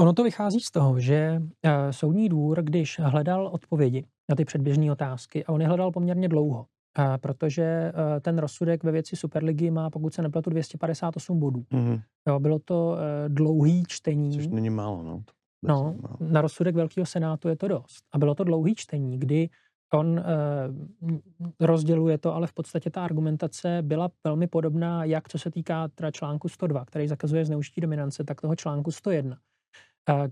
[0.00, 4.92] Ono to vychází z toho, že uh, soudní dvůr, když hledal odpovědi na ty předběžné
[4.92, 6.66] otázky, a on je hledal poměrně dlouho,
[6.98, 11.64] uh, protože uh, ten rozsudek ve věci Superligy má, pokud se nepletu, 258 bodů.
[11.72, 12.02] Mm-hmm.
[12.28, 12.98] Jo, bylo to uh,
[13.28, 14.36] dlouhý čtení.
[14.36, 15.22] Což není málo, no.
[15.62, 18.04] No, na rozsudek Velkého senátu je to dost.
[18.12, 19.48] A bylo to dlouhý čtení, kdy
[19.92, 21.18] on uh,
[21.60, 26.10] rozděluje to, ale v podstatě ta argumentace byla velmi podobná, jak co se týká teda
[26.10, 29.38] článku 102, který zakazuje zneužití dominance, tak toho článku 101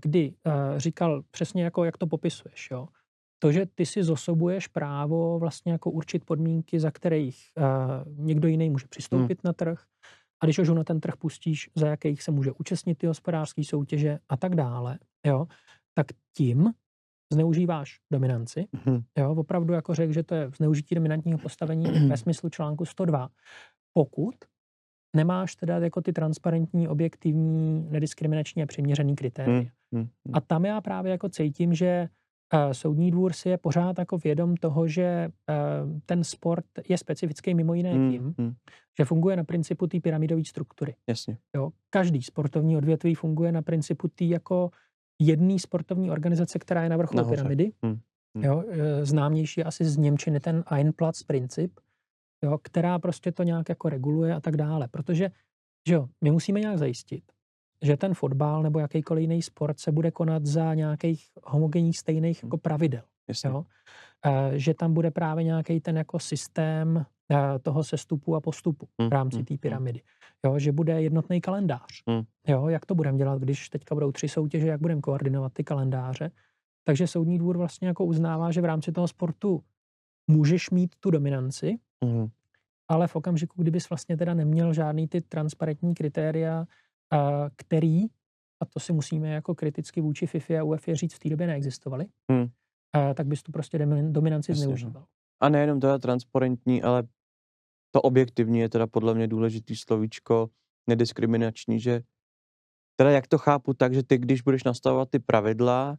[0.01, 0.33] kdy
[0.77, 2.87] říkal přesně jako, jak to popisuješ, jo.
[3.39, 7.39] To, že ty si zosobuješ právo vlastně jako určit podmínky, za kterých
[8.17, 9.49] někdo jiný může přistoupit hmm.
[9.49, 9.83] na trh,
[10.43, 14.19] a když už na ten trh pustíš, za jakých se může účastnit ty hospodářské soutěže
[14.29, 15.47] a tak dále, jo,
[15.93, 16.73] tak tím
[17.33, 18.67] zneužíváš dominanci.
[18.85, 19.01] Hmm.
[19.17, 23.29] Jo, opravdu jako řekl, že to je zneužití dominantního postavení ve smyslu článku 102.
[23.93, 24.35] Pokud
[25.15, 29.57] nemáš teda jako ty transparentní, objektivní, nediskriminační a přiměřený kritéria.
[29.57, 30.33] Hmm, hmm, hmm.
[30.33, 32.18] A tam já právě jako cítím, že uh,
[32.71, 37.73] soudní dvůr si je pořád jako vědom toho, že uh, ten sport je specifický mimo
[37.73, 38.53] jiné hmm, tím, hmm.
[38.99, 40.95] že funguje na principu té pyramidové struktury.
[41.07, 41.37] Jasně.
[41.55, 41.69] Jo?
[41.89, 44.71] Každý sportovní odvětví funguje na principu té jako
[45.19, 47.35] jedné sportovní organizace, která je na vrcholu Nahoře.
[47.35, 47.71] pyramidy.
[47.83, 47.99] Hmm,
[48.35, 48.43] hmm.
[48.43, 48.63] Jo?
[48.69, 51.79] Eh, známější asi z Němčiny ten Einplatz princip,
[52.43, 54.87] jo, která prostě to nějak jako reguluje a tak dále.
[54.87, 55.31] Protože
[55.87, 57.23] že jo, my musíme nějak zajistit,
[57.81, 62.57] že ten fotbal nebo jakýkoliv jiný sport se bude konat za nějakých homogenních stejných jako
[62.57, 63.03] pravidel.
[63.45, 63.65] Jo?
[64.25, 69.09] E, že tam bude právě nějaký ten jako systém e, toho sestupu a postupu v
[69.09, 70.01] rámci té pyramidy.
[70.45, 70.59] Jo?
[70.59, 72.03] Že bude jednotný kalendář.
[72.47, 72.67] Jo?
[72.67, 76.31] Jak to budeme dělat, když teďka budou tři soutěže, jak budeme koordinovat ty kalendáře.
[76.83, 79.63] Takže soudní dvůr vlastně jako uznává, že v rámci toho sportu
[80.27, 81.79] můžeš mít tu dominanci,
[82.87, 86.65] ale v okamžiku, kdybys vlastně teda neměl žádný ty transparentní kritéria,
[87.55, 88.03] který,
[88.61, 92.05] a to si musíme jako kriticky vůči FIFA a UEFA říct, v té době neexistovaly,
[92.31, 92.47] mm.
[93.15, 93.77] tak bys tu prostě
[94.09, 94.65] dominanci Jasně, no.
[94.65, 95.05] zneužíval.
[95.41, 97.03] A nejenom teda transparentní, ale
[97.91, 100.49] to objektivní je teda podle mě důležitý slovíčko,
[100.89, 102.01] nediskriminační, že
[102.95, 105.97] teda jak to chápu tak, že ty, když budeš nastavovat ty pravidla,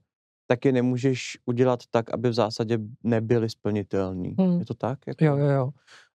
[0.50, 4.34] tak je nemůžeš udělat tak, aby v zásadě nebyly splnitelný.
[4.38, 4.58] Hmm.
[4.58, 4.98] Je to tak?
[5.06, 5.24] Jako?
[5.24, 5.70] Jo, jo, jo.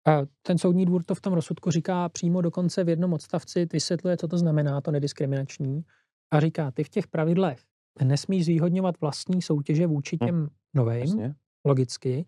[0.08, 4.18] A ten soudní dvůr to v tom rozsudku říká přímo dokonce v jednom odstavci, vysvětluje,
[4.18, 5.86] co to znamená, to nediskriminační.
[6.32, 7.60] A říká, ty v těch pravidlech
[8.04, 10.26] nesmíš zvýhodňovat vlastní soutěže vůči hm.
[10.26, 10.48] těm hmm.
[10.74, 11.36] novým, Jasně.
[11.66, 12.26] logicky,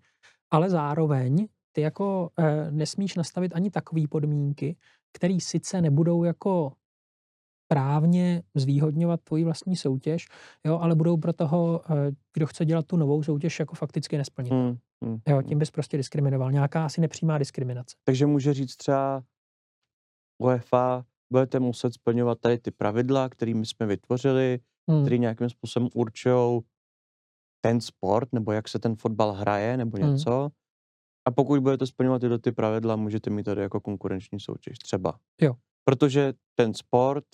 [0.52, 4.76] ale zároveň ty jako e, nesmíš nastavit ani takové podmínky,
[5.13, 6.74] které sice nebudou jako
[7.67, 10.27] právně zvýhodňovat tvoji vlastní soutěž,
[10.65, 14.53] jo, ale budou pro toho, eh, kdo chce dělat tu novou soutěž, jako fakticky nesplnit.
[14.53, 15.60] Hmm, hmm, jo, tím hmm.
[15.60, 16.51] bys prostě diskriminoval.
[16.51, 17.95] Nějaká asi nepřímá diskriminace.
[18.03, 19.23] Takže může říct třeba
[20.41, 25.01] UEFA, budete muset splňovat tady ty pravidla, kterými jsme vytvořili, hmm.
[25.01, 26.62] které nějakým způsobem určují
[27.62, 30.12] ten sport, nebo jak se ten fotbal hraje, nebo hmm.
[30.12, 30.39] něco.
[30.39, 30.49] Hmm.
[31.27, 35.19] A pokud budete splňovat tyto ty pravidla, můžete mít tady jako konkurenční soutěž třeba.
[35.41, 35.56] Jo.
[35.84, 37.25] Protože ten sport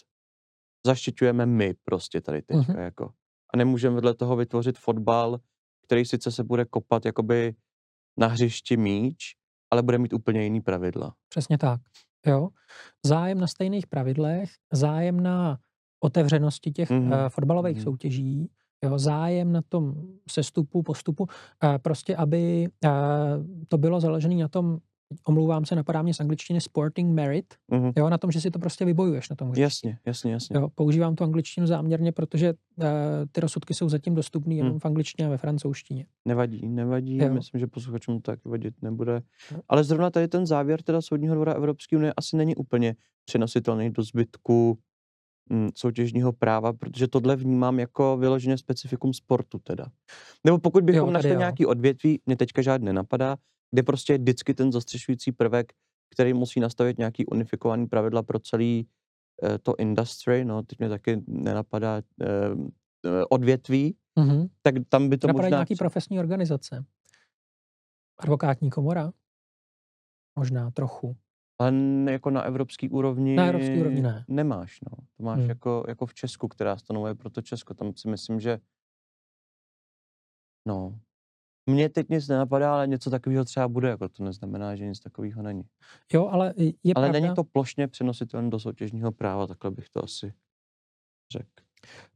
[0.86, 2.80] zaštiťujeme my prostě tady teďka, uh-huh.
[2.80, 3.14] jako.
[3.54, 5.40] A nemůžeme vedle toho vytvořit fotbal,
[5.86, 7.56] který sice se bude kopat jakoby
[8.18, 9.36] na hřišti míč,
[9.72, 11.16] ale bude mít úplně jiný pravidla.
[11.30, 11.82] Přesně tak.
[12.26, 12.50] Jo.
[13.06, 15.60] Zájem na stejných pravidlech, zájem na
[16.00, 17.24] otevřenosti těch mm-hmm.
[17.24, 17.84] uh, fotbalových mm-hmm.
[17.84, 18.50] soutěží,
[18.84, 19.94] jo, zájem na tom
[20.30, 22.92] sestupu, postupu, uh, prostě aby uh,
[23.68, 24.78] to bylo založené na tom,
[25.24, 27.94] omlouvám se, napadá mě z angličtiny sporting merit, mm-hmm.
[27.98, 29.62] jo, na tom, že si to prostě vybojuješ na tom hřišti.
[29.62, 30.58] Jasně, jasně, jasně.
[30.58, 32.86] Jo, používám tu angličtinu záměrně, protože uh,
[33.32, 34.80] ty rozsudky jsou zatím dostupné jenom mm.
[34.80, 36.06] v angličtině a ve francouzštině.
[36.26, 37.34] Nevadí, nevadí, jo.
[37.34, 39.22] myslím, že posluchačům to taky vadit nebude.
[39.70, 42.96] Ale zrovna tady ten závěr teda Soudního dvora Evropské unie asi není úplně
[43.26, 44.78] přenositelný do zbytku
[45.50, 49.86] mm, soutěžního práva, protože tohle vnímám jako vyloženě specifikum sportu teda.
[50.44, 51.40] Nebo pokud bychom jo, našli jo.
[51.40, 53.38] nějaký odvětví, mě teďka žádné napadá,
[53.74, 55.74] kde prostě je vždycky ten zastřešující prvek,
[56.10, 58.88] který musí nastavit nějaký unifikovaný pravidla pro celý
[59.44, 64.50] uh, to industry, no, teď mě taky nenapadá uh, odvětví, mm-hmm.
[64.62, 65.58] tak tam by to Napadají možná...
[65.58, 66.86] nějaký profesní organizace.
[68.18, 69.12] Advokátní komora?
[70.40, 71.18] Možná trochu.
[71.60, 71.74] Ale
[72.12, 73.36] jako na evropský úrovni...
[73.36, 74.26] Na evropský úrovni ne.
[74.28, 74.98] Nemáš, no.
[75.18, 75.50] To máš hmm.
[75.50, 77.74] jako, jako v Česku, která stanovuje pro to Česko.
[77.74, 78.60] Tam si myslím, že...
[80.68, 81.00] No.
[81.66, 85.42] Mně teď nic nenapadá, ale něco takového třeba bude, jako to neznamená, že nic takového
[85.42, 85.64] není.
[86.14, 87.20] Jo, ale je Ale pravda...
[87.20, 90.34] není to plošně přenositelné do soutěžního práva, takhle bych to asi
[91.32, 91.64] řekl.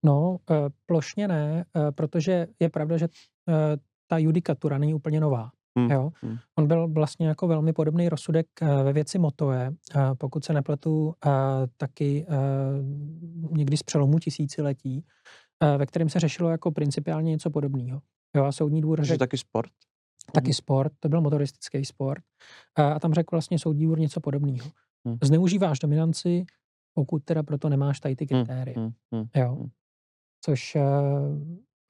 [0.04, 0.56] No, eh,
[0.86, 3.08] plošně ne, eh, protože je pravda, že
[3.50, 5.52] eh, ta judikatura není úplně nová.
[5.78, 5.92] Hmm.
[5.92, 6.10] Jo?
[6.22, 6.38] Hmm.
[6.56, 8.48] On byl vlastně jako velmi podobný rozsudek
[8.84, 9.72] ve věci Motoe,
[10.18, 11.14] pokud se nepletu,
[11.78, 12.26] taky
[13.52, 15.06] někdy z přelomu tisíciletí,
[15.78, 18.02] ve kterém se řešilo jako principiálně něco podobného.
[18.36, 19.20] Jo, a soudní dvůr řekl...
[19.20, 19.72] taky sport?
[20.34, 20.54] Taky hmm.
[20.54, 22.24] sport, to byl motoristický sport.
[22.76, 24.72] A tam řekl vlastně soudní dvůr něco podobného.
[25.08, 25.18] Hmm.
[25.24, 26.46] Zneužíváš dominanci,
[26.94, 28.80] pokud teda proto nemáš tady ty kritéria.
[28.80, 28.92] Hmm.
[29.14, 29.26] Hmm.
[29.36, 29.66] Jo.
[30.46, 30.78] Což...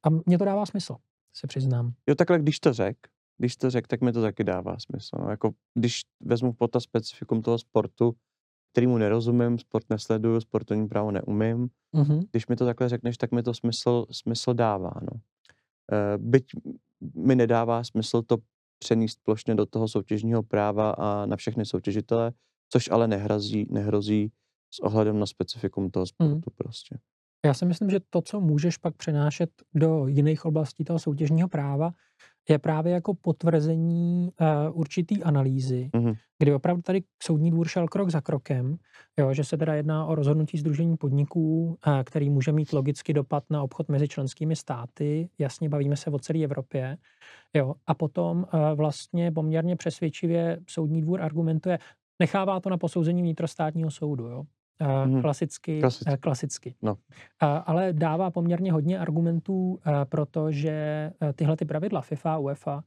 [0.05, 0.95] A mně to dává smysl,
[1.37, 1.93] se přiznám.
[2.07, 2.97] Jo, takhle, když to řek,
[3.37, 5.15] když to řek, tak mi to taky dává smysl.
[5.19, 8.15] No, jako, když vezmu v potaz specifikum toho sportu,
[8.71, 12.27] kterýmu nerozumím, sport nesleduju, sportovní právo neumím, mm-hmm.
[12.31, 14.91] když mi to takhle řekneš, tak mi to smysl, smysl dává.
[15.01, 15.19] No.
[15.91, 16.45] E, byť
[17.15, 18.37] mi nedává smysl to
[18.79, 22.33] přenést plošně do toho soutěžního práva a na všechny soutěžitele,
[22.69, 24.31] což ale nehrozí, nehrozí
[24.73, 26.55] s ohledem na specifikum toho sportu mm.
[26.55, 26.97] prostě.
[27.45, 31.91] Já si myslím, že to, co můžeš pak přenášet do jiných oblastí toho soutěžního práva,
[32.49, 36.15] je právě jako potvrzení uh, určitý analýzy, mm-hmm.
[36.39, 38.77] kdy opravdu tady soudní dvůr šel krok za krokem,
[39.19, 43.43] jo, že se teda jedná o rozhodnutí Združení podniků, uh, který může mít logicky dopad
[43.49, 46.97] na obchod mezi členskými státy, jasně bavíme se o celé Evropě,
[47.53, 51.79] jo, a potom uh, vlastně poměrně přesvědčivě soudní dvůr argumentuje,
[52.19, 54.43] nechává to na posouzení vnitrostátního soudu, jo.
[55.05, 55.21] Mm.
[55.21, 55.79] Klasicky.
[55.79, 56.17] Klasicky.
[56.17, 56.75] klasicky.
[56.81, 56.97] No.
[57.65, 62.83] Ale dává poměrně hodně argumentů, protože tyhle ty pravidla FIFA, UEFA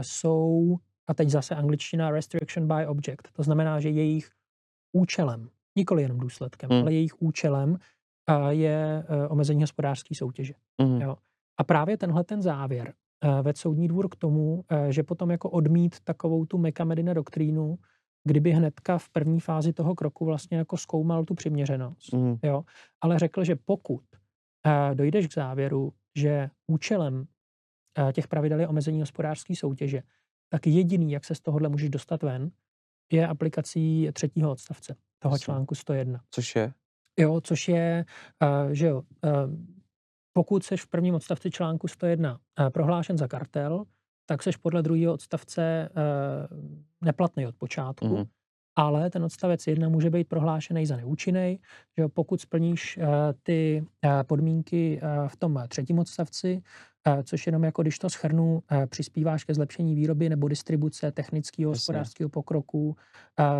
[0.00, 3.32] jsou, a teď zase angličtina, restriction by object.
[3.32, 4.30] To znamená, že jejich
[4.92, 6.80] účelem, nikoli jenom důsledkem, mm.
[6.80, 7.78] ale jejich účelem
[8.48, 10.54] je omezení hospodářské soutěže.
[10.82, 11.00] Mm.
[11.00, 11.16] Jo.
[11.58, 12.94] A právě tenhle ten závěr
[13.42, 17.78] ved soudní dvůr k tomu, že potom jako odmít takovou tu Mekamedina doktrínu,
[18.26, 22.12] kdyby hnedka v první fázi toho kroku vlastně jako zkoumal tu přiměřenost.
[22.12, 22.38] Mm.
[22.42, 22.64] Jo?
[23.00, 24.02] Ale řekl, že pokud
[24.66, 27.26] uh, dojdeš k závěru, že účelem
[27.98, 30.02] uh, těch pravidel je omezení hospodářské soutěže,
[30.48, 32.50] tak jediný, jak se z tohohle můžeš dostat ven,
[33.12, 36.20] je aplikací třetího odstavce toho článku 101.
[36.30, 36.72] Což je?
[37.18, 38.04] Jo, což je,
[38.42, 39.32] uh, že jo, uh,
[40.32, 43.84] pokud seš v prvním odstavci článku 101 uh, prohlášen za kartel,
[44.26, 46.58] tak seš podle druhého odstavce uh,
[47.04, 48.16] neplatný od počátku.
[48.16, 48.24] Mm.
[48.78, 51.60] Ale ten odstavec 1 může být prohlášený za neúčinný,
[51.98, 53.04] že pokud splníš uh,
[53.42, 56.62] ty uh, podmínky v tom třetím odstavci,
[57.24, 62.86] což jenom jako když to schrnu, přispíváš ke zlepšení výroby nebo distribuce technického, hospodářského pokroku,
[62.88, 62.94] uh,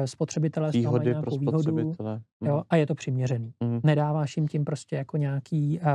[0.04, 1.92] spotřebitelé výhody pro výhodu, mm.
[2.44, 3.52] jo, a je to přiměřený.
[3.60, 3.80] Mm.
[3.84, 5.86] Nedáváš jim tím prostě jako nějaký uh,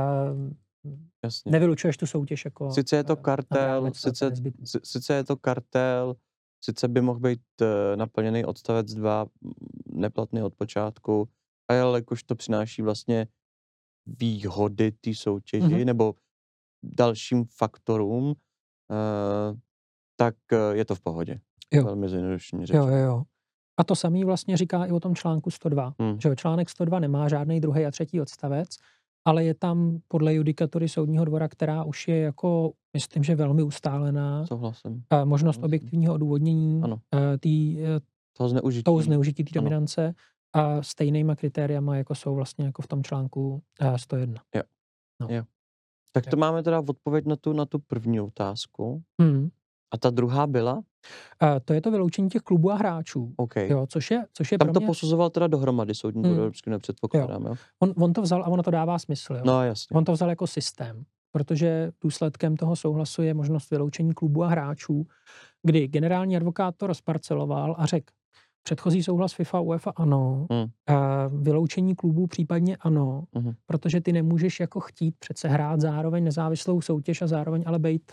[1.24, 1.52] Jasně.
[1.52, 2.70] Nevylučuješ tu soutěž jako...
[2.70, 4.30] Sice je to kartel, sice,
[4.84, 6.16] sice je to kartel,
[6.64, 7.66] sice by mohl být uh,
[7.96, 9.26] naplněný odstavec 2
[9.92, 11.28] neplatný od počátku,
[11.68, 13.26] ale jakož to přináší vlastně
[14.06, 15.84] výhody té soutěži mm-hmm.
[15.84, 16.14] nebo
[16.82, 18.34] dalším faktorům, uh,
[20.16, 20.34] tak
[20.72, 21.40] je to v pohodě.
[21.72, 21.84] Jo.
[21.84, 23.22] Velmi zjednodušeně Jo, jo, jo.
[23.76, 26.20] A to samý vlastně říká i o tom článku 102, hmm.
[26.20, 28.68] že článek 102 nemá žádný druhý a třetí odstavec,
[29.24, 34.46] ale je tam podle judikatury soudního dvora, která už je jako, myslím, že velmi ustálená.
[34.46, 35.04] Souhlasím.
[35.24, 35.64] Možnost Souhlasím.
[35.64, 37.00] objektivního odůvodnění ano.
[37.40, 37.78] Tý,
[38.36, 40.14] toho zneužití, toho zneužití té dominance
[40.52, 43.62] a stejnýma kritériama, jako jsou vlastně jako v tom článku
[43.96, 44.42] 101.
[44.54, 44.62] Jo.
[45.20, 45.28] No.
[45.30, 45.42] jo.
[46.12, 46.40] Tak to jo.
[46.40, 49.02] máme teda odpověď na tu, na tu první otázku.
[49.20, 49.50] Hmm.
[49.92, 50.74] A ta druhá byla?
[50.74, 50.80] Uh,
[51.64, 53.34] to je to vyloučení těch klubů a hráčů.
[53.36, 53.68] Okay.
[53.68, 54.86] Jo, což je, což je Tam to mě...
[54.86, 56.34] posuzoval teda dohromady soudní hmm.
[56.34, 57.42] evropský nepředpokládám.
[57.42, 57.48] Jo.
[57.48, 57.54] Jo?
[57.78, 59.34] On, on to vzal a ono to dává smysl.
[59.34, 59.42] Jo?
[59.44, 59.94] No jasně.
[59.94, 65.06] On to vzal jako systém, protože důsledkem toho souhlasu je možnost vyloučení klubů a hráčů,
[65.62, 68.12] kdy generální advokát to rozparceloval a řekl,
[68.64, 70.66] Předchozí souhlas FIFA, UEFA ano, hmm.
[70.86, 73.52] a vyloučení klubů případně ano, hmm.
[73.66, 78.12] protože ty nemůžeš jako chtít přece hrát zároveň nezávislou soutěž a zároveň ale být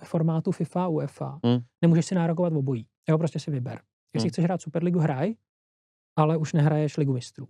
[0.00, 1.60] ve formátu FIFA, UEFA, hmm.
[1.82, 2.86] nemůžeš si nárokovat obojí.
[3.08, 3.80] Jo, prostě si vyber.
[4.14, 4.30] Jestli hmm.
[4.30, 5.34] chceš hrát Superligu, hraj,
[6.16, 7.48] ale už nehraješ Ligu mistrů.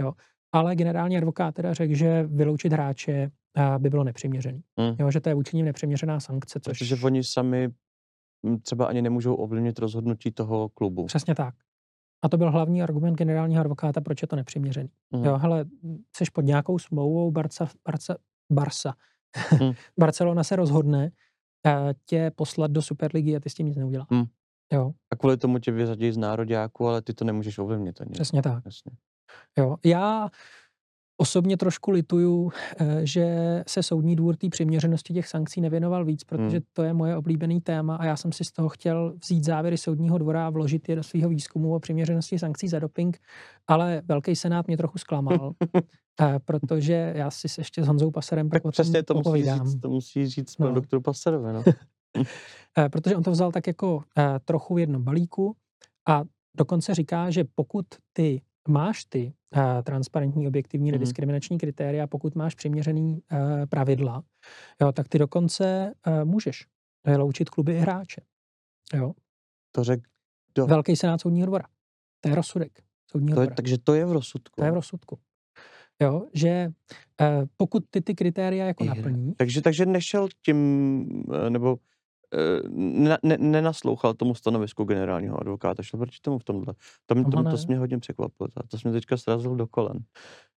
[0.00, 0.12] Jo.
[0.52, 3.30] Ale generální advokát teda řekl, že vyloučit hráče
[3.78, 4.62] by bylo nepřiměřený.
[4.78, 4.96] Hmm.
[4.98, 6.60] Jo, že to je vůči ním nepřiměřená sankce.
[6.60, 6.78] Což...
[6.78, 7.72] Protože oni sami
[8.62, 11.06] třeba ani nemůžou ovlivnit rozhodnutí toho klubu.
[11.06, 11.54] Přesně tak.
[12.24, 14.90] A to byl hlavní argument generálního advokáta, proč je to nepřiměřený.
[15.10, 15.24] Mm.
[15.24, 15.64] Jo, hele,
[16.16, 18.16] jsi pod nějakou smlouvou, Barca, Barca,
[18.52, 18.94] Barca.
[19.60, 19.72] Mm.
[20.00, 21.10] Barcelona se rozhodne eh,
[22.06, 24.08] tě poslat do Superligy a ty s tím nic neuděláš.
[24.10, 24.24] Mm.
[24.72, 24.92] Jo.
[25.10, 28.10] A kvůli tomu tě vyřadí z nároďáku, ale ty to nemůžeš ovlivnit ani.
[28.10, 28.64] Přesně tak.
[28.64, 28.92] Jasně.
[29.58, 29.76] Jo.
[29.84, 30.28] Já
[31.22, 33.26] Osobně trošku lituju, eh, že
[33.66, 36.66] se soudní dvůr té přiměřenosti těch sankcí nevěnoval víc, protože hmm.
[36.72, 40.18] to je moje oblíbený téma a já jsem si z toho chtěl vzít závěry soudního
[40.18, 43.18] dvora a vložit je do svého výzkumu o přiměřenosti sankcí za doping,
[43.66, 45.52] ale Velký senát mě trochu zklamal,
[46.20, 50.26] eh, protože já si ještě s Honzou Paserem tak přesně to musí říct, to musí
[50.26, 50.72] říct no.
[50.72, 51.52] doktoru Paserovi.
[51.52, 51.62] No.
[52.78, 54.02] Eh, protože on to vzal tak jako
[54.44, 55.56] trochu v jednom balíku
[56.08, 56.22] a
[56.56, 60.92] dokonce říká, že pokud ty máš ty uh, transparentní, objektivní, mm.
[60.92, 63.38] nediskriminační kritéria, pokud máš přiměřený uh,
[63.68, 64.24] pravidla,
[64.80, 66.66] jo, tak ty dokonce uh, můžeš
[67.06, 68.20] vyloučit kluby i hráče.
[68.94, 69.12] Jo.
[69.72, 70.02] To řekl
[70.54, 70.66] do...
[70.66, 71.64] Velký senát soudního dvora.
[72.20, 73.56] To je rozsudek soudního to je, dvora.
[73.56, 74.60] Takže to je v rozsudku.
[74.60, 75.18] To je v rozsudku.
[76.02, 76.72] Jo, že
[77.20, 79.34] uh, pokud ty ty kritéria jako naplní.
[79.34, 81.06] Takže, takže nešel tím,
[81.48, 81.78] nebo
[82.70, 86.74] ne, ne, nenaslouchal tomu stanovisku generálního advokáta, šel proti tomu v tomhle.
[87.06, 88.48] To, mě, to, mě hodně překvapilo.
[88.68, 89.98] To jsme teďka srazil do kolen.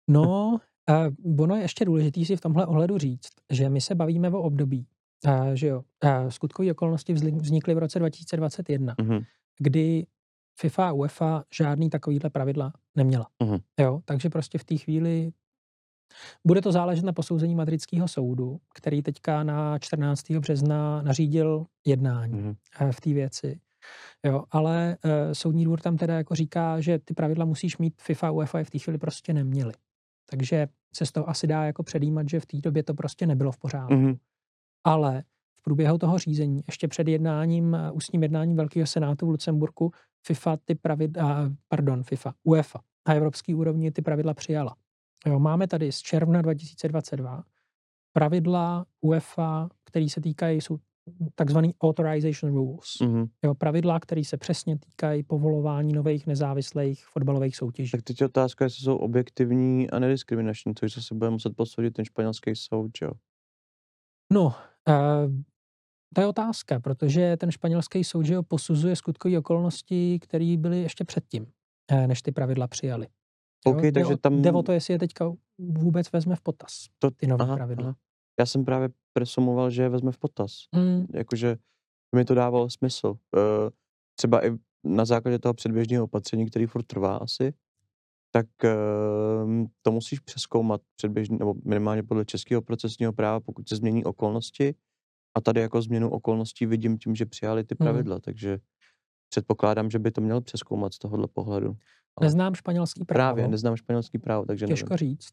[0.08, 0.58] No,
[0.88, 1.04] a
[1.38, 4.86] ono je ještě důležité si v tomhle ohledu říct, že my se bavíme o období,
[5.26, 9.24] a, že jo, a skutkové okolnosti vznikly v roce 2021, mm-hmm.
[9.58, 10.06] kdy
[10.60, 13.26] FIFA a UEFA žádný takovýhle pravidla neměla.
[13.42, 13.60] Mm-hmm.
[13.80, 15.32] Jo, takže prostě v té chvíli
[16.44, 20.30] bude to záležet na posouzení madridského soudu, který teďka na 14.
[20.30, 22.92] března nařídil jednání mm-hmm.
[22.92, 23.60] v té věci.
[24.24, 28.30] Jo, ale uh, soudní dvůr tam teda jako říká, že ty pravidla musíš mít FIFA,
[28.30, 29.72] UEFA v té chvíli prostě neměli.
[30.30, 33.52] Takže se z toho asi dá jako předjímat, že v té době to prostě nebylo
[33.52, 33.94] v pořádku.
[33.94, 34.18] Mm-hmm.
[34.84, 35.22] Ale
[35.58, 39.92] v průběhu toho řízení, ještě před jednáním, eh, ústním jednáním Velkého senátu v Lucemburku,
[40.26, 44.76] FIFA ty pravidla, pardon, FIFA, UEFA na evropské úrovni ty pravidla přijala.
[45.26, 47.44] Jo, máme tady z června 2022
[48.12, 50.78] pravidla UEFA, které se týkají, jsou
[51.34, 52.86] takzvaný authorization rules.
[53.00, 53.28] Mm-hmm.
[53.44, 57.90] Jo, pravidla, které se přesně týkají povolování nových nezávislých fotbalových soutěží.
[57.90, 62.04] Tak teď je otázka, jestli jsou objektivní a nediskriminační, což se bude muset posoudit ten
[62.04, 63.10] španělský soud, jo?
[64.32, 65.32] No, uh,
[66.14, 71.46] to je otázka, protože ten španělský soud že posuzuje skutkové okolnosti, které byly ještě předtím,
[71.90, 73.06] eh, než ty pravidla přijali.
[73.64, 74.42] Okay, jo, takže tam...
[74.42, 77.84] Jde o to, jestli je teďka vůbec vezme v potaz to, ty nové aha, pravidla.
[77.84, 77.96] Aha.
[78.38, 80.52] Já jsem právě presumoval, že je vezme v potaz.
[80.76, 81.06] Mm.
[81.14, 81.56] Jakože
[82.16, 83.08] mi to dávalo smysl.
[83.08, 83.70] Uh,
[84.18, 84.50] třeba i
[84.84, 87.54] na základě toho předběžného opatření, který furt trvá asi,
[88.30, 94.04] tak uh, to musíš přeskoumat předběžně, nebo minimálně podle českého procesního práva, pokud se změní
[94.04, 94.74] okolnosti.
[95.36, 97.86] A tady jako změnu okolností vidím tím, že přijali ty hmm.
[97.86, 98.20] pravidla, mm.
[98.20, 98.58] takže
[99.28, 101.76] předpokládám, že by to měl přeskoumat z tohohle pohledu.
[102.20, 103.34] Neznám španělský právo.
[103.34, 104.98] Právě, neznám španělský právo, takže Těžko nevím.
[104.98, 105.32] říct.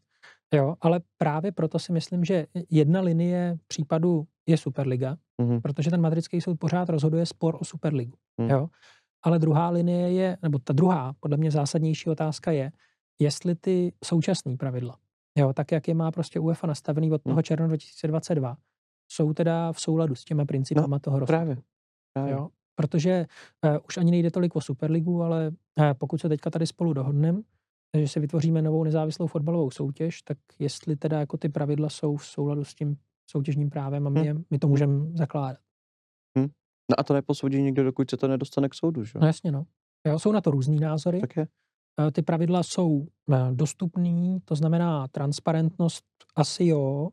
[0.54, 5.62] Jo, ale právě proto si myslím, že jedna linie případu je Superliga, mm-hmm.
[5.62, 8.18] protože ten madridský soud pořád rozhoduje spor o Superligu.
[8.38, 8.50] Mm.
[8.50, 8.70] Jo?
[9.24, 12.72] Ale druhá linie je, nebo ta druhá, podle mě zásadnější otázka je,
[13.20, 14.98] jestli ty současné pravidla,
[15.38, 17.44] jo, tak jak je má prostě UEFA nastavený od toho mm.
[17.44, 18.58] června 2022,
[19.12, 21.46] jsou teda v souladu s těma principama no, toho rozhodnutí.
[21.46, 21.64] Právě.
[22.14, 22.34] právě.
[22.34, 22.50] Jo?
[22.76, 23.26] Protože
[23.66, 27.42] uh, už ani nejde tolik o Superligu, ale uh, pokud se teďka tady spolu dohodneme,
[27.98, 32.26] že si vytvoříme novou nezávislou fotbalovou soutěž, tak jestli teda jako ty pravidla jsou v
[32.26, 32.98] souladu s tím
[33.32, 34.26] soutěžním právem a my, hm.
[34.26, 35.60] je, my to můžeme zakládat.
[36.40, 36.48] Hm.
[36.92, 39.20] No a to neposoudí nikdo, dokud se to nedostane k soudu, že?
[39.20, 39.66] No jasně, no.
[40.08, 41.20] Jo, jsou na to různý názory.
[41.20, 41.48] Tak je.
[42.00, 43.08] Uh, ty pravidla jsou
[43.52, 46.06] dostupný, to znamená transparentnost
[46.36, 47.10] asi jo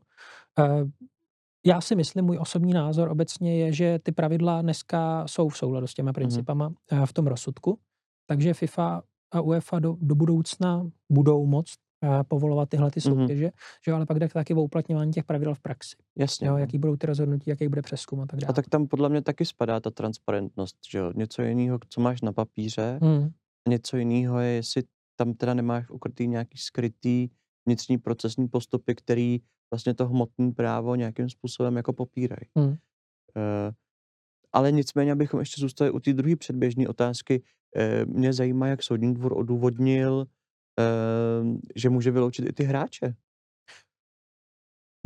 [1.65, 5.87] já si myslím, můj osobní názor obecně je, že ty pravidla dneska jsou v souladu
[5.87, 6.13] s těma mhm.
[6.13, 7.05] principama mm-hmm.
[7.05, 7.79] v tom rozsudku,
[8.27, 13.15] takže FIFA a UEFA do, do budoucna budou moct eh, povolovat tyhle ty mhm.
[13.15, 13.79] soutěže, mm-hmm.
[13.85, 15.95] že ale pak jde taky o uplatňování těch pravidel v praxi.
[16.17, 16.47] Jasně.
[16.47, 18.49] Jo, jaký budou ty rozhodnutí, jaký bude přeskum a tak dále.
[18.49, 21.11] A tak tam podle mě taky spadá ta transparentnost, že jo?
[21.15, 23.29] Něco jiného, co máš na papíře, mm.
[23.69, 24.83] něco jiného je, jestli
[25.15, 27.29] tam teda nemáš ukrytý nějaký skrytý
[27.65, 29.39] vnitřní procesní postupy, který
[29.73, 32.49] vlastně to hmotné právo nějakým způsobem jako popírají.
[32.57, 32.67] Hmm.
[32.67, 32.75] Uh,
[34.51, 39.13] ale nicméně, abychom ještě zůstali u té druhé předběžné otázky, uh, mě zajímá, jak soudní
[39.13, 43.15] dvůr odůvodnil, uh, že může vyloučit i ty hráče.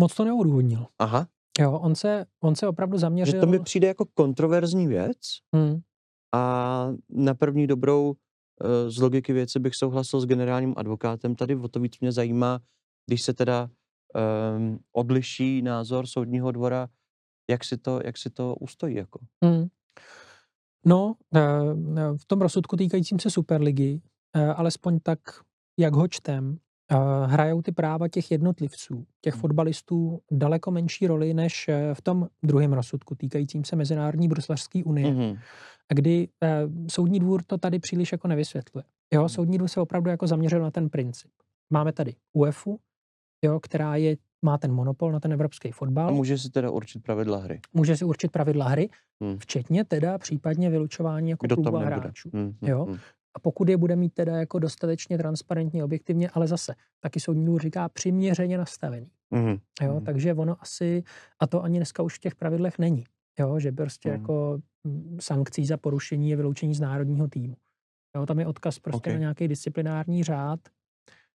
[0.02, 0.88] Moc to neodůvodnil.
[1.00, 1.28] Aha.
[1.60, 3.34] Jo, on se, on se opravdu zaměřil...
[3.34, 5.18] Že to mi přijde jako kontroverzní věc
[5.56, 5.80] hmm.
[6.36, 8.14] a na první dobrou
[8.88, 11.36] z logiky věci bych souhlasil s generálním advokátem.
[11.36, 12.60] Tady o to víc mě zajímá,
[13.08, 13.70] když se teda
[14.58, 16.88] um, odliší názor soudního dvora,
[17.50, 18.96] jak si to, jak si to ustojí.
[18.96, 19.20] Jako.
[19.44, 19.68] Hmm.
[20.86, 21.16] No,
[22.18, 24.02] v tom rozsudku týkajícím se Superligy,
[24.56, 25.20] alespoň tak,
[25.80, 26.58] jak ho čtem,
[27.26, 29.42] hrajou ty práva těch jednotlivců, těch hmm.
[29.42, 35.40] fotbalistů daleko menší roli než v tom druhém rozsudku týkajícím se Mezinárodní bruslařské unie, mm-hmm.
[35.94, 36.28] kdy
[36.92, 38.84] soudní dvůr to tady příliš jako nevysvětluje.
[39.14, 39.30] Jo, hmm.
[39.30, 41.32] soudní dvůr se opravdu jako zaměřil na ten princip.
[41.70, 42.80] Máme tady UEFu,
[43.44, 46.08] jo, která je, má ten monopol na ten evropský fotbal.
[46.08, 47.60] A může si teda určit pravidla hry.
[47.74, 48.90] Může si určit pravidla hry,
[49.24, 49.38] hmm.
[49.40, 52.30] včetně teda případně vylučování jako klubu a hráčů.
[52.34, 52.86] Hmm, hmm, jo?
[52.86, 52.98] Hmm.
[53.36, 57.62] A pokud je bude mít teda jako dostatečně transparentně, objektivně, ale zase taky soudní dvůr
[57.62, 59.08] říká přiměřeně nastavený.
[59.32, 59.58] Mm.
[59.82, 60.06] Jo, mm.
[60.06, 61.04] takže ono asi,
[61.40, 63.04] a to ani dneska už v těch pravidlech není,
[63.40, 64.16] jo, že prostě mm.
[64.16, 67.56] jako mm, sankcí za porušení je vyloučení z národního týmu.
[68.16, 69.14] Jo, tam je odkaz prostě okay.
[69.14, 70.60] na nějaký disciplinární řád,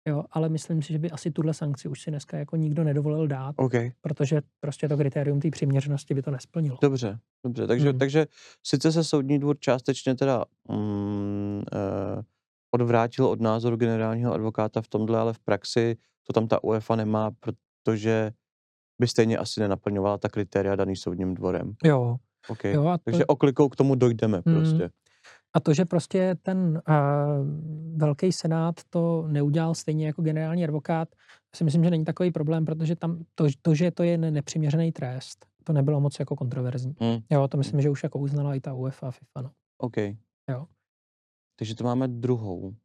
[0.07, 3.27] Jo, ale myslím si, že by asi tuhle sankci už si dneska jako nikdo nedovolil
[3.27, 3.91] dát, okay.
[4.01, 6.77] protože prostě to kritérium té přiměřenosti by to nesplnilo.
[6.81, 7.67] Dobře, dobře.
[7.67, 7.99] Takže, hmm.
[7.99, 8.25] takže
[8.63, 12.21] sice se soudní dvůr částečně teda mm, eh,
[12.71, 15.97] odvrátil od názoru generálního advokáta v tomhle, ale v praxi
[16.27, 18.31] to tam ta UEFA nemá, protože
[18.99, 21.73] by stejně asi nenaplňovala ta kritéria daný soudním dvorem.
[21.83, 22.17] Jo.
[22.47, 22.73] Okay.
[22.73, 23.03] jo a to...
[23.03, 24.55] Takže oklikou k tomu dojdeme hmm.
[24.55, 24.89] prostě.
[25.55, 26.95] A to, že prostě ten uh,
[27.97, 31.09] velký senát to neudělal stejně jako generální advokát,
[31.55, 35.45] si myslím, že není takový problém, protože tam to, to že to je nepřiměřený trest,
[35.63, 36.95] to nebylo moc jako kontroverzní.
[36.99, 37.19] Hmm.
[37.31, 39.41] Jo, to myslím, že už jako uznala i ta UEFA a FIFA.
[39.41, 39.51] No.
[39.77, 39.97] OK.
[40.49, 40.65] Jo.
[41.59, 42.75] Takže to máme druhou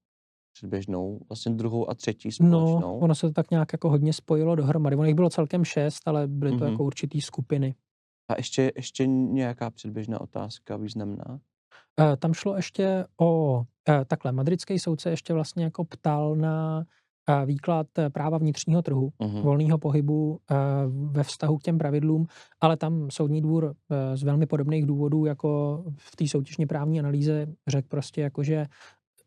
[0.53, 2.81] předběžnou, vlastně druhou a třetí no, společnou.
[2.81, 4.97] No, ono se to tak nějak jako hodně spojilo dohromady.
[4.97, 6.71] Ono jich bylo celkem šest, ale byly to mm-hmm.
[6.71, 7.75] jako určitý skupiny.
[8.29, 11.41] A ještě, ještě nějaká předběžná otázka významná?
[12.01, 16.85] Eh, tam šlo ještě o, eh, takhle, madridský soudce ještě vlastně jako ptal na
[17.31, 19.43] eh, výklad práva vnitřního trhu, uh-huh.
[19.43, 20.41] volného pohybu
[21.11, 22.27] ve vztahu k těm pravidlům,
[22.61, 23.75] ale tam soudní dvůr
[24.15, 28.67] z velmi podobných důvodů jako v té soutěžně právní analýze řekl prostě jako, že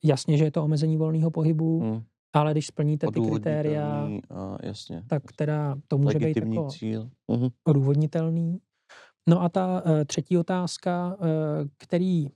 [0.04, 2.04] jasně, že je to omezení volného pohybu, uh-huh.
[2.34, 5.04] ale když splníte ty kritéria, a jasně.
[5.08, 7.10] tak teda to může být jako cíl.
[7.32, 7.52] Uh-huh.
[7.64, 8.58] odůvodnitelný.
[9.30, 11.18] No a ta třetí otázka,
[11.78, 12.28] který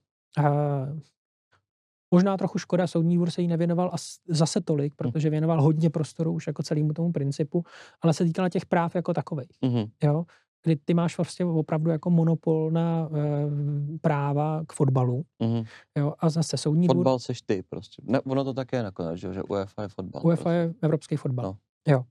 [2.11, 4.95] možná trochu škoda, soudní dvůr se jí nevěnoval as, zase tolik, hm.
[4.97, 7.63] protože věnoval hodně prostoru už jako celému tomu principu,
[8.01, 9.57] ale se týkala těch práv jako takových.
[9.63, 9.89] Mm-hmm.
[10.03, 10.25] Jo?
[10.63, 15.23] Kdy ty máš vlastně opravdu jako monopol na e, práva k fotbalu.
[15.41, 15.65] Mm-hmm.
[15.97, 16.13] Jo?
[16.19, 17.19] A zase soudní Fotbal dvůr...
[17.19, 18.01] seš ty prostě.
[18.05, 20.21] Ne, ono to také nakonec, že, že UEFA je fotbal.
[20.25, 20.49] UEFA prostě.
[20.51, 21.45] je evropský fotbal.
[21.45, 21.57] No.
[21.88, 22.03] Jo.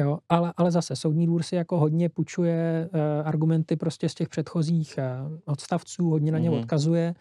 [0.00, 4.28] Jo, ale, ale zase soudní dvůr si jako hodně půjčuje uh, argumenty prostě z těch
[4.28, 6.58] předchozích uh, odstavců, hodně na ně mm-hmm.
[6.58, 7.14] odkazuje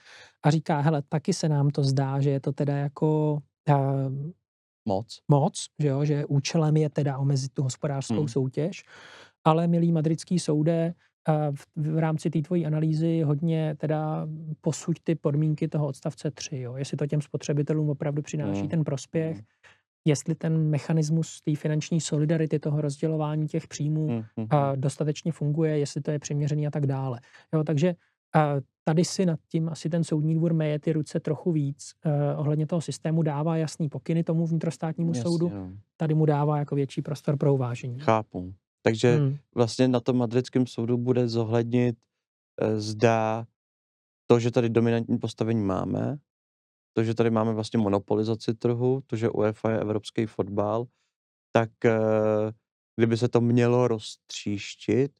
[0.43, 3.77] a říká, hele, taky se nám to zdá, že je to teda jako uh,
[4.87, 8.27] moc, moc že, jo, že účelem je teda omezit tu hospodářskou mm.
[8.27, 8.83] soutěž,
[9.43, 10.93] ale milý madridský soude,
[11.29, 14.27] uh, v, v rámci té tvojí analýzy hodně teda
[14.61, 18.69] posuď ty podmínky toho odstavce 3, jo, jestli to těm spotřebitelům opravdu přináší mm.
[18.69, 19.43] ten prospěch, mm
[20.05, 24.47] jestli ten mechanismus té finanční solidarity, toho rozdělování těch příjmů hmm, hmm.
[24.49, 27.19] A dostatečně funguje, jestli to je přiměřený a tak dále.
[27.53, 27.95] Jo, takže
[28.35, 31.93] a tady si nad tím asi ten soudní dvůr meje ty ruce trochu víc.
[32.05, 35.49] Uh, ohledně toho systému dává jasný pokyny tomu vnitrostátnímu Jasně, soudu.
[35.49, 35.71] No.
[35.97, 37.99] Tady mu dává jako větší prostor pro uvážení.
[37.99, 38.53] Chápu.
[38.81, 39.37] Takže hmm.
[39.55, 41.95] vlastně na tom madridském soudu bude zohlednit,
[42.61, 43.45] uh, zda
[44.27, 46.17] to, že tady dominantní postavení máme,
[46.95, 50.85] to, že tady máme vlastně monopolizaci trhu, to, že UEFA je evropský fotbal,
[51.51, 51.99] tak eh,
[52.95, 55.11] kdyby se to mělo roztříštit,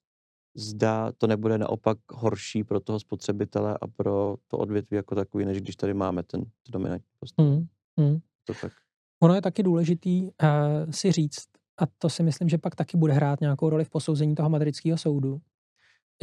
[0.55, 5.61] zda to nebude naopak horší pro toho spotřebitele a pro to odvětví jako takový, než
[5.61, 7.67] když tady máme ten dominantní postavení.
[7.97, 8.07] Hmm.
[8.07, 8.19] Hmm.
[8.45, 8.71] To tak.
[9.19, 10.29] Ono je taky důležitý uh,
[10.91, 11.47] si říct,
[11.81, 14.97] a to si myslím, že pak taky bude hrát nějakou roli v posouzení toho madridského
[14.97, 15.41] soudu,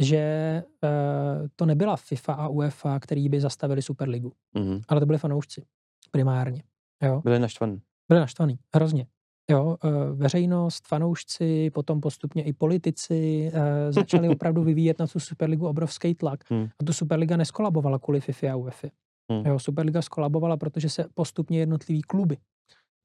[0.01, 4.81] že uh, to nebyla FIFA a UEFA, který by zastavili Superligu, mm-hmm.
[4.87, 5.65] ale to byli fanoušci
[6.11, 6.63] primárně.
[7.03, 7.21] Jo?
[7.23, 7.81] Byli naštvaní.
[8.09, 9.07] Byli naštvaní, hrozně.
[9.49, 15.67] Jo, uh, veřejnost, fanoušci, potom postupně i politici uh, začali opravdu vyvíjet na tu Superligu
[15.67, 16.49] obrovský tlak.
[16.49, 16.67] Mm.
[16.79, 18.87] A tu Superliga neskolabovala kvůli FIFA a UEFA.
[19.31, 19.45] Mm.
[19.45, 22.37] Jo, Superliga skolabovala, protože se postupně jednotlivý kluby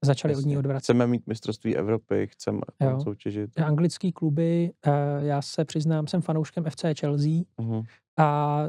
[0.05, 0.47] začali Jasně.
[0.47, 0.85] od ní odvracet.
[0.85, 3.01] Chceme mít mistrovství Evropy, chceme jo.
[3.01, 3.61] soutěžit.
[3.61, 7.85] Anglický kluby, eh, já se přiznám, jsem fanouškem FC Chelsea uh-huh.
[8.17, 8.61] a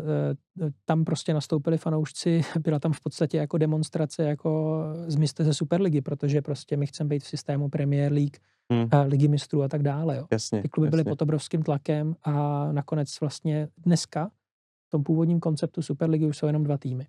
[0.62, 6.02] eh, tam prostě nastoupili fanoušci, byla tam v podstatě jako demonstrace jako zmizte ze Superligy,
[6.02, 8.38] protože prostě my chceme být v systému Premier League,
[8.72, 8.90] hmm.
[9.06, 10.18] ligy mistrů a tak dále.
[10.18, 10.28] Jo.
[10.32, 10.92] Jasně, Ty kluby jasně.
[10.92, 14.32] byly pod obrovským tlakem a nakonec vlastně dneska
[14.88, 17.08] v tom původním konceptu Superligy už jsou jenom dva týmy.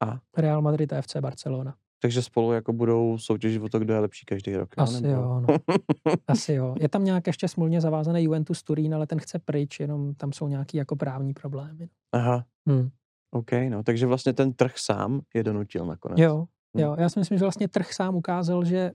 [0.00, 0.20] A.
[0.36, 1.74] Real Madrid a FC Barcelona.
[2.02, 4.68] Takže spolu jako budou soutěžit o to, kdo je lepší každý rok.
[4.76, 5.14] Asi nebo?
[5.14, 5.56] jo, no.
[6.28, 6.74] Asi jo.
[6.80, 10.48] Je tam nějak ještě smluvně zavázaný Juventus Turín, ale ten chce pryč, jenom tam jsou
[10.48, 11.88] nějaký jako právní problémy.
[12.12, 12.44] Aha.
[12.68, 12.90] Hmm.
[13.30, 16.18] OK, no, takže vlastně ten trh sám je donutil nakonec.
[16.18, 16.46] Jo,
[16.76, 16.80] hm.
[16.80, 18.92] jo, já si myslím, že vlastně trh sám ukázal, že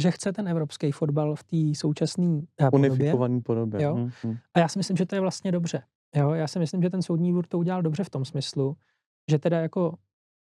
[0.00, 2.90] že chce ten evropský fotbal v té současné eh, podobě.
[2.90, 3.82] Unifikovaný podobě.
[3.82, 3.94] Jo?
[3.94, 4.36] Hmm.
[4.54, 5.82] A já si myslím, že to je vlastně dobře.
[6.16, 6.30] Jo?
[6.30, 8.76] Já si myslím, že ten soudní dvůr to udělal dobře v tom smyslu,
[9.30, 9.94] že teda jako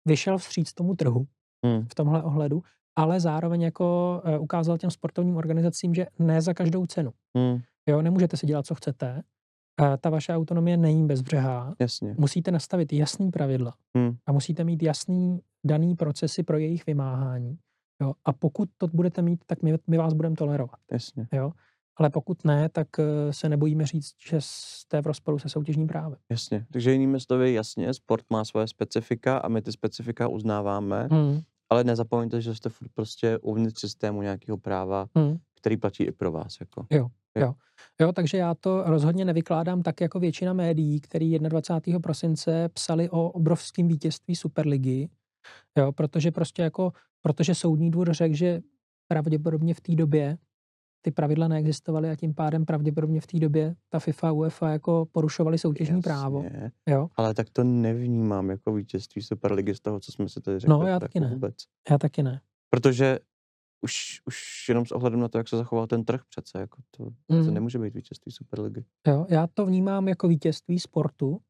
[0.05, 1.27] vyšel vstříc tomu trhu
[1.65, 1.87] hmm.
[1.91, 2.63] v tomhle ohledu,
[2.95, 7.11] ale zároveň jako uh, ukázal těm sportovním organizacím, že ne za každou cenu.
[7.37, 7.59] Hmm.
[7.89, 9.21] Jo, nemůžete si dělat, co chcete.
[10.01, 11.73] Ta vaše autonomie není bezbřehá.
[11.79, 12.15] Jasně.
[12.17, 14.15] Musíte nastavit jasný pravidla hmm.
[14.25, 17.57] a musíte mít jasný daný procesy pro jejich vymáhání.
[18.01, 18.13] Jo?
[18.25, 20.79] A pokud to budete mít, tak my, my vás budeme tolerovat.
[20.91, 21.27] Jasně.
[21.33, 21.51] Jo?
[21.97, 26.17] Ale pokud ne, tak eh, se nebojíme říct, že jste v rozporu se soutěžním právem.
[26.29, 26.65] Jasně.
[26.71, 31.41] Takže jinými slovy, jasně, sport má svoje specifika a my ty specifika uznáváme, hmm.
[31.71, 35.37] Ale nezapomeňte, že jste prostě uvnitř systému nějakého práva, hmm.
[35.55, 36.57] který platí i pro vás.
[36.59, 36.85] Jako.
[36.89, 37.07] Jo.
[37.37, 37.53] Jo.
[38.01, 41.99] jo, takže já to rozhodně nevykládám tak jako většina médií, který 21.
[41.99, 45.09] prosince psali o obrovském vítězství Superligy,
[45.77, 48.61] jo, protože prostě jako protože soudní dvůr řekl, že
[49.07, 50.37] pravděpodobně v té době
[51.01, 55.07] ty pravidla neexistovaly a tím pádem pravděpodobně v té době ta FIFA a UEFA jako
[55.11, 56.45] porušovali soutěžní Jasně, právo.
[56.89, 57.07] Jo?
[57.15, 60.69] Ale tak to nevnímám jako vítězství Superligy z toho, co jsme si tady řekli.
[60.69, 61.33] No já taky jako ne.
[61.33, 61.55] Vůbec.
[61.89, 62.41] Já taky ne.
[62.69, 63.19] Protože
[63.81, 67.03] už, už jenom s ohledem na to, jak se zachoval ten trh přece, jako to,
[67.29, 67.45] mm.
[67.45, 68.85] to nemůže být vítězství Superligy.
[69.07, 71.41] Jo, já to vnímám jako vítězství sportu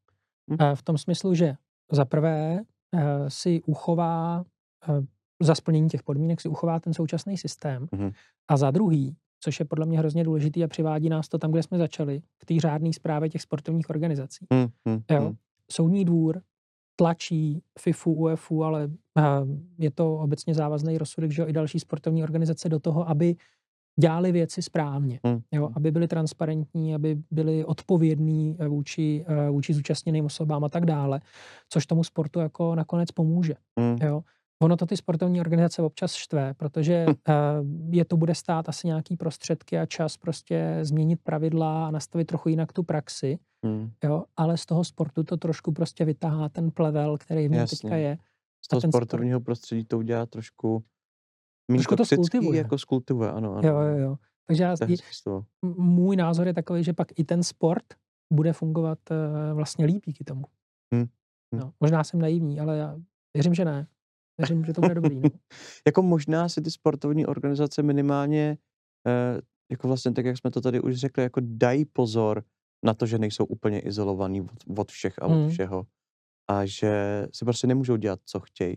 [0.46, 0.56] mm.
[0.74, 1.54] v tom smyslu, že
[1.92, 2.60] za prvé
[2.94, 4.44] eh, si uchová
[4.88, 5.02] eh,
[5.42, 7.86] za splnění těch podmínek si uchová ten současný systém.
[7.86, 8.12] Mm-hmm.
[8.48, 11.62] A za druhý, což je podle mě hrozně důležitý a přivádí nás to tam, kde
[11.62, 14.46] jsme začali, v té řádné zprávě těch sportovních organizací.
[14.54, 15.02] Mm-hmm.
[15.10, 15.32] Jo?
[15.70, 16.42] Soudní dvůr
[16.96, 18.90] tlačí FIFU, UEFu, ale
[19.78, 23.36] je to obecně závazný rozsudek, že jo, i další sportovní organizace do toho, aby
[24.00, 25.40] dělali věci správně, mm.
[25.52, 30.86] jo, aby byli transparentní, aby byli odpovědní eh, vůči, eh, vůči zúčastněným osobám a tak
[30.86, 31.20] dále,
[31.68, 33.54] což tomu sportu jako nakonec pomůže.
[33.80, 33.96] Mm.
[34.06, 34.22] Jo.
[34.62, 37.14] Ono to ty sportovní organizace občas štve, protože uh,
[37.90, 42.48] je to bude stát asi nějaký prostředky a čas prostě změnit pravidla a nastavit trochu
[42.48, 43.90] jinak tu praxi, hmm.
[44.04, 47.96] jo, ale z toho sportu to trošku prostě vytahá ten plevel, který v něm teďka
[47.96, 48.18] je.
[48.64, 49.44] Z toho sportovního sport...
[49.44, 50.84] prostředí to udělá trošku
[51.70, 52.58] trošku to skultivuje.
[52.58, 53.68] jako skultivuje, ano, ano.
[53.68, 54.16] Jo, jo, jo.
[54.46, 54.76] Takže já,
[55.76, 57.84] můj názor je takový, že pak i ten sport
[58.32, 60.44] bude fungovat uh, vlastně líp díky tomu.
[60.94, 61.06] Hmm.
[61.54, 61.60] Hmm.
[61.60, 62.96] No, možná jsem naivní, ale já
[63.34, 63.86] věřím, že ne.
[64.48, 65.16] Věřím, že to bude dobrý.
[65.16, 65.28] No.
[65.86, 68.58] jako možná si ty sportovní organizace minimálně,
[69.06, 69.40] eh,
[69.70, 72.44] jako vlastně tak, jak jsme to tady už řekli, jako dají pozor
[72.84, 75.50] na to, že nejsou úplně izolovaný od, od všech a od hmm.
[75.50, 75.86] všeho.
[76.50, 78.76] A že si prostě nemůžou dělat, co chtějí.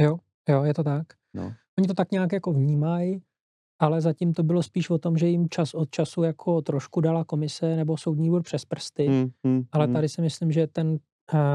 [0.00, 1.06] Jo, jo, je to tak.
[1.34, 1.54] No.
[1.78, 3.22] Oni to tak nějak jako vnímají,
[3.78, 7.24] ale zatím to bylo spíš o tom, že jim čas od času jako trošku dala
[7.24, 9.94] komise nebo soudní dvůr přes prsty, hmm, hmm, ale hmm.
[9.94, 10.98] tady si myslím, že ten uh,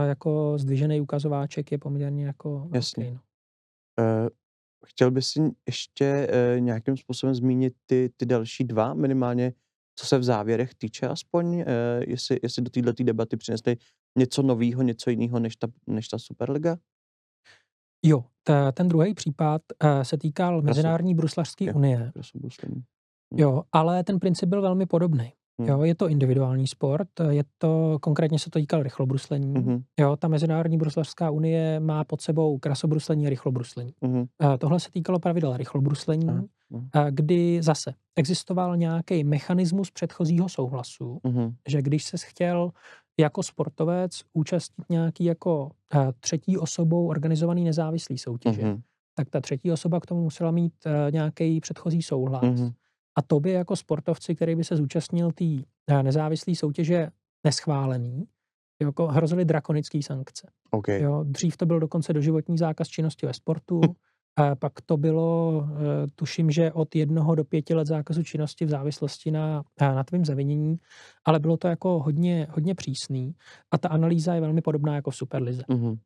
[0.07, 3.03] jako zdvižený ukazováček je poměrně jako Jasně.
[3.03, 3.21] Velký, no.
[3.99, 4.29] Uh,
[4.85, 9.53] chtěl bys si ještě uh, nějakým způsobem zmínit ty, ty další dva, minimálně
[9.95, 11.63] co se v závěrech týče aspoň, uh,
[12.07, 13.77] jestli, jestli do této debaty přinesli
[14.17, 16.77] něco nového, něco jiného než ta, než ta Superliga?
[18.05, 22.11] Jo, ta, ten druhý případ uh, se týkal Mezinárodní bruslařské unie.
[23.35, 25.33] Jo, ale ten princip byl velmi podobný.
[25.63, 25.79] Hmm.
[25.79, 29.53] Jo, je to individuální sport, je to, konkrétně se to týkal rychlobruslení.
[29.53, 29.83] Hmm.
[29.99, 33.93] Jo, ta Mezinárodní bruslařská unie má pod sebou krasobruslení a rychlobruslení.
[34.03, 34.25] Hmm.
[34.59, 36.47] tohle se týkalo pravidel rychlobruslení, hmm.
[37.09, 41.53] kdy zase existoval nějaký mechanismus předchozího souhlasu, hmm.
[41.67, 42.71] že když se chtěl
[43.19, 45.71] jako sportovec účastnit nějaký jako
[46.19, 48.81] třetí osobou organizovaný nezávislý soutěže, hmm.
[49.15, 50.73] tak ta třetí osoba k tomu musela mít
[51.11, 52.59] nějaký předchozí souhlas.
[52.59, 52.71] Hmm
[53.15, 55.45] a tobě jako sportovci, který by se zúčastnil té
[55.87, 57.09] eh, nezávislé soutěže
[57.43, 58.27] neschválený,
[58.81, 60.47] jako hrozily drakonické sankce.
[60.71, 61.01] Okay.
[61.01, 63.81] Jo, dřív to byl dokonce doživotní zákaz činnosti ve sportu,
[64.35, 68.69] a pak to bylo, eh, tuším, že od jednoho do pěti let zákazu činnosti v
[68.69, 70.79] závislosti na, eh, na tvým zavinění,
[71.25, 73.35] ale bylo to jako hodně, hodně přísný
[73.71, 75.63] a ta analýza je velmi podobná jako v Superlize.
[75.69, 75.97] Mm-hmm.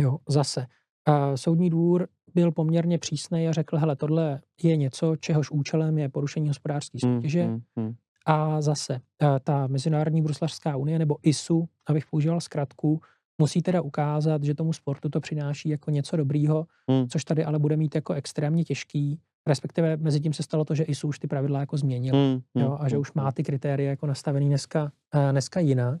[0.00, 0.66] Jo, zase.
[1.10, 6.08] A soudní dvůr byl poměrně přísný a řekl, hele, tohle je něco, čehož účelem je
[6.08, 7.46] porušení hospodářské hmm, soutěže.
[7.46, 7.94] Mm, mm, mm.
[8.26, 13.00] A zase eh, ta Mezinárodní bruslařská unie nebo ISU, abych používal zkratku,
[13.38, 17.08] musí teda ukázat, že tomu sportu to přináší jako něco dobrýho, mm.
[17.08, 19.20] což tady ale bude mít jako extrémně těžký.
[19.50, 22.78] Respektive mezi tím se stalo to, že ISU už ty pravidla jako změnil mm, jo,
[22.80, 26.00] a že už má ty kritéria jako nastavený dneska, uh, dneska jinak.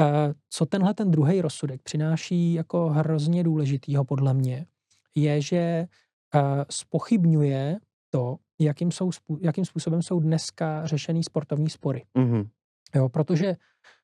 [0.00, 0.06] Uh,
[0.50, 4.66] co tenhle ten druhý rozsudek přináší jako hrozně důležitýho podle mě,
[5.14, 5.86] je, že
[6.70, 7.78] spochybňuje
[8.10, 9.10] to, jakým, jsou,
[9.40, 12.04] jakým způsobem jsou dneska řešený sportovní spory.
[12.18, 12.48] Mm-hmm.
[12.94, 13.56] Jo, protože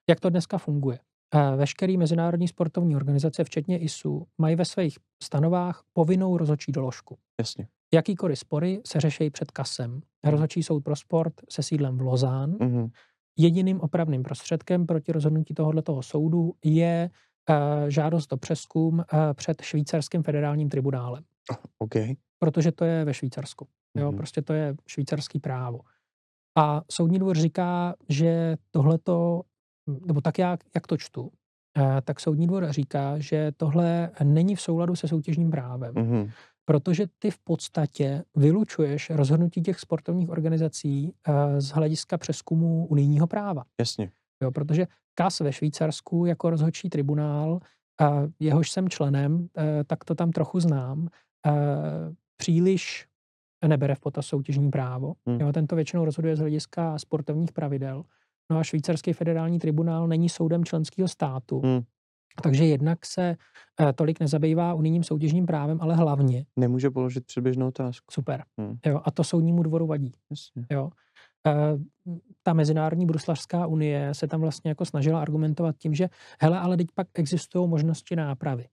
[0.08, 0.98] jak to dneska funguje?
[1.56, 7.18] veškerý mezinárodní sportovní organizace, včetně ISU, mají ve svých stanovách povinnou rozhodčí doložku.
[7.40, 7.68] Jasně.
[7.94, 9.90] Jakýkoliv spory se řeší před kasem.
[9.90, 10.02] Mhm.
[10.24, 12.52] Rozhodčí soud pro sport se sídlem v Lozán.
[12.52, 12.90] Mm-hmm.
[13.38, 17.10] Jediným opravným prostředkem proti rozhodnutí tohoto soudu je
[17.50, 21.24] uh, žádost o přeskum uh, před švýcarským federálním tribunálem.
[21.78, 22.14] Okay.
[22.38, 23.68] Protože to je ve Švýcarsku.
[23.96, 24.16] Jo, mm-hmm.
[24.16, 25.80] prostě to je švýcarský právo.
[26.58, 29.42] A soudní dvůr říká, že tohleto,
[30.06, 31.30] nebo tak jak, jak to čtu,
[31.78, 35.94] eh, tak soudní dvůr říká, že tohle není v souladu se soutěžním právem.
[35.94, 36.30] Mm-hmm.
[36.64, 43.64] Protože ty v podstatě vylučuješ rozhodnutí těch sportovních organizací eh, z hlediska přeskumu unijního práva.
[43.80, 44.10] Jasně.
[44.42, 47.60] Jo, protože KAS ve Švýcarsku jako rozhodčí tribunál,
[48.40, 51.08] jehož jsem členem, eh, tak to tam trochu znám,
[52.36, 53.06] příliš
[53.68, 55.14] nebere v potaz soutěžní právo.
[55.26, 55.40] Hmm.
[55.40, 58.04] Jo, tento většinou rozhoduje z hlediska sportovních pravidel.
[58.50, 61.60] No a švýcarský federální tribunál není soudem členského státu.
[61.60, 61.80] Hmm.
[62.42, 63.36] Takže jednak se
[63.80, 66.46] eh, tolik nezabývá unijním soutěžním právem, ale hlavně.
[66.56, 68.06] Nemůže položit předběžnou otázku.
[68.10, 68.44] Super.
[68.58, 68.78] Hmm.
[68.86, 70.12] Jo, a to soudnímu dvoru vadí.
[70.30, 70.66] Jasně.
[70.70, 70.90] Jo.
[71.46, 71.78] Eh,
[72.42, 76.08] ta Mezinárodní bruslařská unie se tam vlastně jako snažila argumentovat tím, že
[76.40, 78.66] hele, ale teď pak existují možnosti nápravy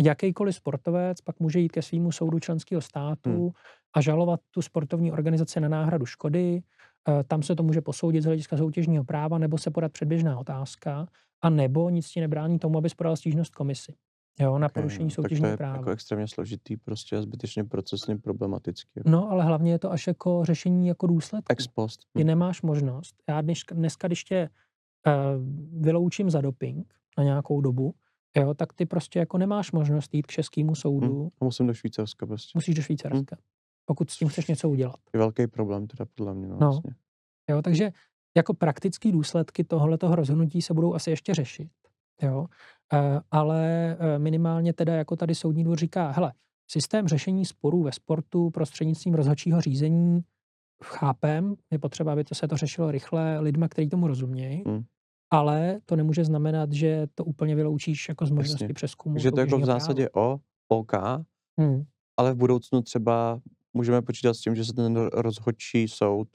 [0.00, 3.50] jakýkoliv sportovec pak může jít ke svýmu soudu členského státu hmm.
[3.94, 6.62] a žalovat tu sportovní organizaci na náhradu škody.
[7.08, 11.06] Eh, tam se to může posoudit z hlediska soutěžního práva, nebo se podat předběžná otázka,
[11.44, 13.94] a nebo nic ti nebrání tomu, abys podal stížnost komisi.
[14.40, 15.76] Jo, na okay, porušení soutěžního tak to je práva.
[15.76, 19.00] jako extrémně složitý, prostě a zbytečně procesně problematický.
[19.06, 21.52] No, ale hlavně je to až jako řešení jako důsledku.
[21.52, 22.00] Ex post.
[22.12, 22.26] Ty hm.
[22.26, 23.22] nemáš možnost.
[23.28, 24.50] Já dneska, dneska když tě
[25.06, 25.12] uh,
[25.82, 27.94] vyloučím za doping na nějakou dobu,
[28.36, 31.20] jo, tak ty prostě jako nemáš možnost jít k českému soudu.
[31.20, 32.50] Hmm, musím do Švýcarska prostě.
[32.54, 33.44] Musíš do Švýcarska, hmm.
[33.84, 35.00] pokud s tím chceš něco udělat.
[35.14, 36.48] Je velký problém teda podle mě.
[36.48, 36.66] No, no.
[36.66, 36.94] Vlastně.
[37.50, 37.90] Jo, takže
[38.36, 41.68] jako praktické důsledky tohoto rozhodnutí se budou asi ještě řešit.
[42.22, 42.46] Jo?
[42.92, 46.32] E, ale e, minimálně teda jako tady soudní dvůr říká, hele,
[46.70, 50.20] systém řešení sporů ve sportu prostřednictvím rozhodčího řízení
[50.84, 54.62] chápem, je potřeba, aby to se to řešilo rychle lidma, kteří tomu rozumějí.
[54.66, 54.84] Hmm
[55.34, 58.74] ale to nemůže znamenat, že to úplně vyloučíš jako z možnosti Jasně.
[58.74, 59.18] přeskumu.
[59.18, 60.26] Že to jako v zásadě práva.
[60.34, 60.92] o, OK,
[61.58, 61.84] hmm.
[62.16, 63.40] ale v budoucnu třeba
[63.74, 66.28] můžeme počítat s tím, že se ten rozhodčí soud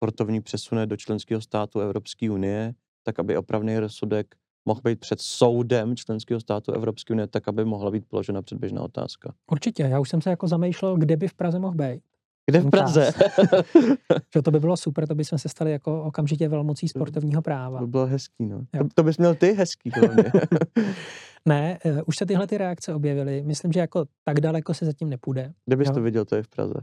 [0.00, 4.34] sportovní přesune do členského státu Evropské unie, tak aby opravný rozsudek
[4.66, 9.34] mohl být před soudem členského státu Evropské unie, tak aby mohla být položena předběžná otázka.
[9.50, 12.02] Určitě, já už jsem se jako zamýšlel, kde by v Praze mohl být.
[12.46, 13.12] Kde v Praze?
[14.34, 17.78] že to by bylo super, to bychom se stali jako okamžitě velmocí sportovního práva.
[17.78, 18.60] To by bylo hezký, no.
[18.78, 19.90] To, to bys měl ty hezký,
[21.48, 23.42] ne, uh, už se tyhle ty reakce objevily.
[23.42, 25.52] Myslím, že jako tak daleko se zatím nepůjde.
[25.66, 25.94] Kde bys jo?
[25.94, 26.74] to viděl, to je v Praze?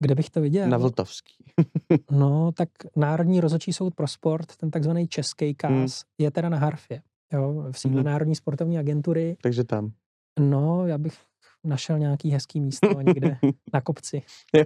[0.00, 0.68] Kde bych to viděl?
[0.68, 1.44] Na Vltavský.
[2.10, 5.88] no, tak Národní rozhodčí soud pro sport, ten takzvaný český KAS, hmm.
[6.18, 7.02] je teda na Harfě.
[7.32, 8.06] Jo, v sídle hmm.
[8.06, 9.36] Národní sportovní agentury.
[9.42, 9.92] Takže tam.
[10.40, 11.14] No, já bych
[11.64, 13.38] našel nějaký hezký místo někde
[13.72, 14.22] na kopci.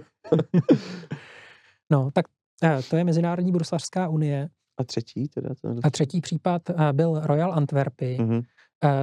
[1.91, 2.25] no, tak
[2.63, 4.49] eh, to je Mezinárodní bruslařská unie.
[4.77, 5.49] A třetí teda?
[5.83, 8.43] A třetí případ eh, byl Royal Antwerpy, mm-hmm.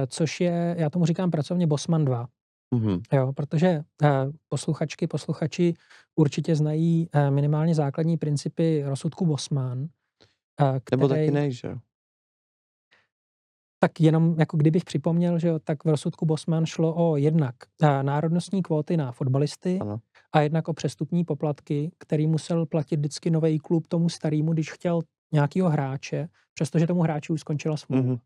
[0.07, 2.27] což je, já tomu říkám pracovně Bosman 2.
[2.75, 3.01] Mm-hmm.
[3.13, 3.81] Jo, protože
[4.49, 5.73] posluchačky, posluchači
[6.15, 9.87] určitě znají minimálně základní principy rozsudku Bosman.
[10.83, 11.77] Který, Nebo taky ne, že?
[13.79, 17.55] Tak jenom jako kdybych připomněl, že jo, tak v rozsudku Bosman šlo o jednak
[18.01, 19.99] národnostní kvóty na fotbalisty ano.
[20.31, 25.01] a jednak o přestupní poplatky, který musel platit vždycky nový klub tomu starému, když chtěl
[25.33, 28.03] nějakého hráče, přestože tomu hráči už skončila smlouva.
[28.03, 28.19] Mm-hmm.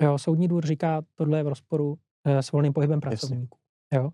[0.00, 3.58] Jo, soudní dvůr říká, tohle je v rozporu s volným pohybem pracovníků.
[3.94, 4.10] Jo.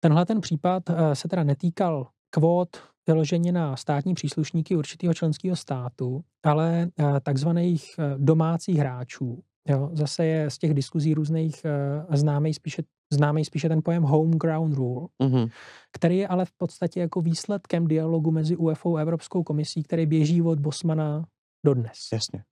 [0.00, 6.24] Tenhle ten případ e, se teda netýkal kvót vyloženě na státní příslušníky určitého členského státu,
[6.44, 11.66] ale e, takzvaných domácích hráčů, Jo, zase je z těch diskuzí různých
[12.10, 15.50] známý spíše, známý spíše ten pojem homeground rule, mm-hmm.
[15.92, 20.42] který je ale v podstatě jako výsledkem dialogu mezi UFO a Evropskou komisí, který běží
[20.42, 21.24] od Bosmana
[21.66, 21.98] do dnes.
[22.12, 22.44] Jasně.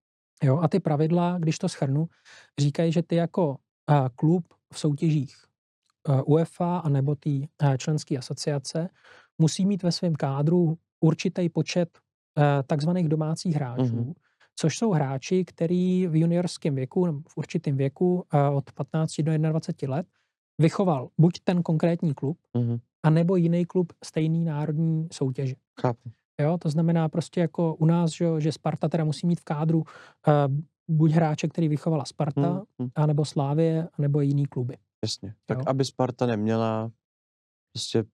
[0.43, 2.09] Jo, a ty pravidla, když to schrnu,
[2.61, 3.57] říkají, že ty jako
[4.17, 5.37] klub v soutěžích
[6.25, 8.89] UEFA a nebo ty uh, členské asociace
[9.39, 11.99] musí mít ve svém kádru určitý počet
[12.39, 14.15] uh, takzvaných domácích hráčů, mm-hmm
[14.57, 18.25] což jsou hráči, který v juniorském věku, v určitém věku
[18.55, 20.07] od 15 do 21 let
[20.59, 22.81] vychoval buď ten konkrétní klub, mm-hmm.
[23.03, 25.55] anebo jiný klub stejný národní soutěže.
[25.81, 26.11] Chápu.
[26.41, 29.79] Jo, to znamená prostě jako u nás, že, že Sparta teda musí mít v kádru
[29.79, 29.85] uh,
[30.89, 32.91] buď hráče, který vychovala Sparta, mm-hmm.
[32.95, 34.77] anebo Slávě, anebo jiný kluby.
[35.05, 35.35] Jasně.
[35.47, 35.65] Tak jo?
[35.67, 36.91] aby Sparta neměla
[37.73, 38.05] prostě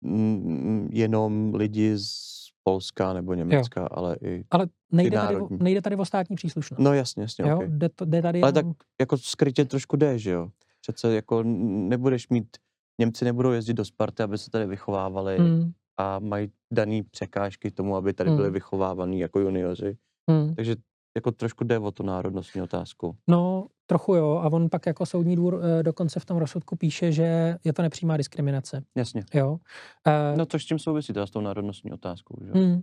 [0.00, 3.88] mm, jenom lidi z Polska nebo Německa, jo.
[3.90, 6.80] ale i Ale nejde tady, o, nejde tady o státní příslušnost.
[6.80, 7.56] No jasně, jasně, jo?
[7.56, 7.68] Okay.
[7.68, 8.74] Jde, to, jde tady Ale jenom...
[8.74, 10.48] tak jako skrytě trošku jde, že jo?
[10.80, 12.56] Přece jako nebudeš mít,
[13.00, 15.72] Němci nebudou jezdit do Sparty, aby se tady vychovávali hmm.
[15.96, 18.54] a mají daný překážky tomu, aby tady byli hmm.
[18.54, 19.96] vychovávaní jako junioři.
[20.30, 20.54] Hmm.
[20.54, 20.76] Takže
[21.16, 23.16] jako trošku jde o tu národnostní otázku.
[23.28, 24.40] No, trochu jo.
[24.42, 27.82] A on pak jako soudní dvůr e, dokonce v tom rozsudku píše, že je to
[27.82, 28.82] nepřímá diskriminace.
[28.94, 29.24] Jasně.
[29.34, 29.58] Jo.
[30.06, 32.36] E, no což s tím souvisí teda s tou národnostní otázkou.
[32.44, 32.50] Že?
[32.60, 32.80] Hmm.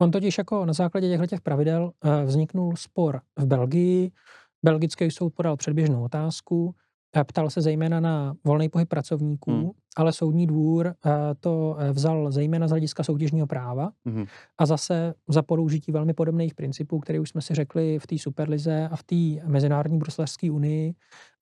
[0.00, 4.10] On totiž jako na základě těchto těch pravidel e, vzniknul spor v Belgii.
[4.62, 6.74] Belgický soud podal předběžnou otázku
[7.22, 9.70] Ptal se zejména na volný pohyb pracovníků, hmm.
[9.96, 14.26] Ale soudní dvůr eh, to eh, vzal zejména z hlediska soutěžního práva hmm.
[14.58, 18.88] a zase za použití velmi podobných principů, které už jsme si řekli v té Superlize
[18.88, 20.94] a v té Mezinárodní bruslařské unii,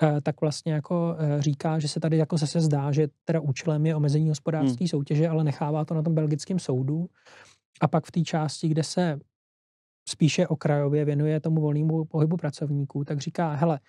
[0.03, 3.97] eh, tak vlastně jako říká, že se tady jako zase zdá, že teda účelem je
[3.97, 4.89] omezení hospodářské hmm.
[4.89, 7.07] soutěže, ale nechává to na tom belgickém soudu.
[7.81, 9.19] A pak v té části, kde se
[10.09, 13.81] spíše okrajově věnuje tomu volnému pohybu pracovníků, tak říká, hele,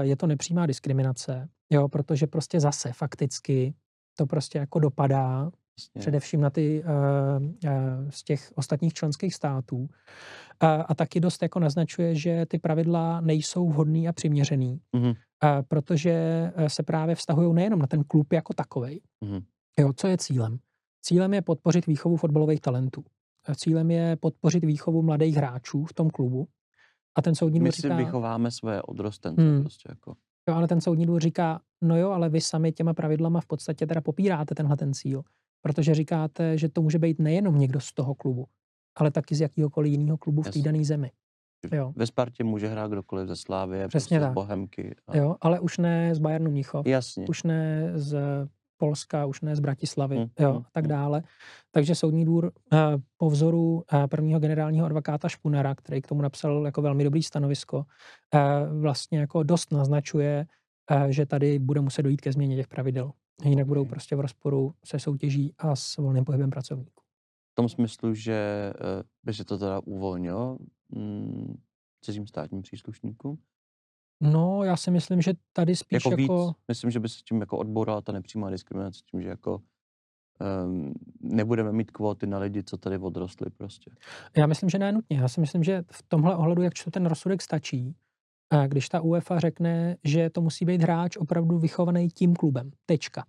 [0.00, 3.74] je to nepřímá diskriminace, jo, protože prostě zase fakticky
[4.18, 5.98] to prostě jako dopadá Jasně.
[5.98, 9.76] především na ty uh, uh, z těch ostatních členských států.
[9.76, 9.88] Uh,
[10.88, 15.14] a taky dost jako naznačuje, že ty pravidla nejsou vhodný a přiměřený, mm-hmm.
[15.68, 19.00] protože se právě vztahují nejenom na ten klub jako takový.
[19.24, 19.42] Mm-hmm.
[19.80, 20.58] Jo, co je cílem?
[21.02, 23.04] Cílem je podpořit výchovu fotbalových talentů.
[23.56, 26.48] Cílem je podpořit výchovu mladých hráčů v tom klubu.
[27.18, 29.60] A ten soudní My si říká, vychováme své odrostence hmm.
[29.60, 30.14] prostě jako.
[30.48, 33.86] Jo, ale ten soudní dvůr říká, no jo, ale vy sami těma pravidlama v podstatě
[33.86, 35.22] teda popíráte tenhle ten cíl.
[35.62, 38.46] Protože říkáte, že to může být nejenom někdo z toho klubu,
[38.96, 41.10] ale taky z jakýhokoliv jiného klubu v té dané zemi.
[41.72, 41.92] Jo.
[41.96, 44.30] Ve Spartě může hrát kdokoliv ze Slávy, Přesně prostě tak.
[44.30, 44.94] z Bohemky.
[45.06, 45.16] A...
[45.16, 46.86] Jo, ale už ne z Bayernu Mnichov.
[46.86, 47.26] Jasně.
[47.28, 48.18] Už ne z
[48.78, 50.28] Polska, už ne z Bratislavy, hmm.
[50.38, 51.22] jo, a tak dále.
[51.70, 52.78] Takže soudní dvůr eh,
[53.16, 57.84] po vzoru eh, prvního generálního advokáta Špunera, který k tomu napsal jako velmi dobrý stanovisko,
[58.34, 58.40] eh,
[58.80, 60.46] vlastně jako dost naznačuje,
[61.08, 63.12] že tady bude muset dojít ke změně těch pravidel.
[63.44, 67.02] Jinak budou prostě v rozporu se soutěží a s volným pohybem pracovníků.
[67.52, 68.72] V tom smyslu, že
[69.24, 70.58] by se to teda uvolnilo
[70.88, 71.56] mm,
[72.00, 73.38] cizím státním příslušníkům,
[74.20, 76.20] No, já si myslím, že tady spíš jako...
[76.20, 76.46] jako...
[76.46, 79.62] Víc, myslím, že by se tím jako odbourala ta nepřímá diskriminace, tím, že jako
[80.64, 83.90] um, nebudeme mít kvóty na lidi, co tady odrostli prostě.
[84.36, 85.18] Já myslím, že ne nutně.
[85.18, 87.94] Já si myslím, že v tomhle ohledu, jak čtu ten rozsudek, stačí,
[88.66, 92.70] když ta UEFA řekne, že to musí být hráč opravdu vychovaný tím klubem.
[92.86, 93.24] Tečka.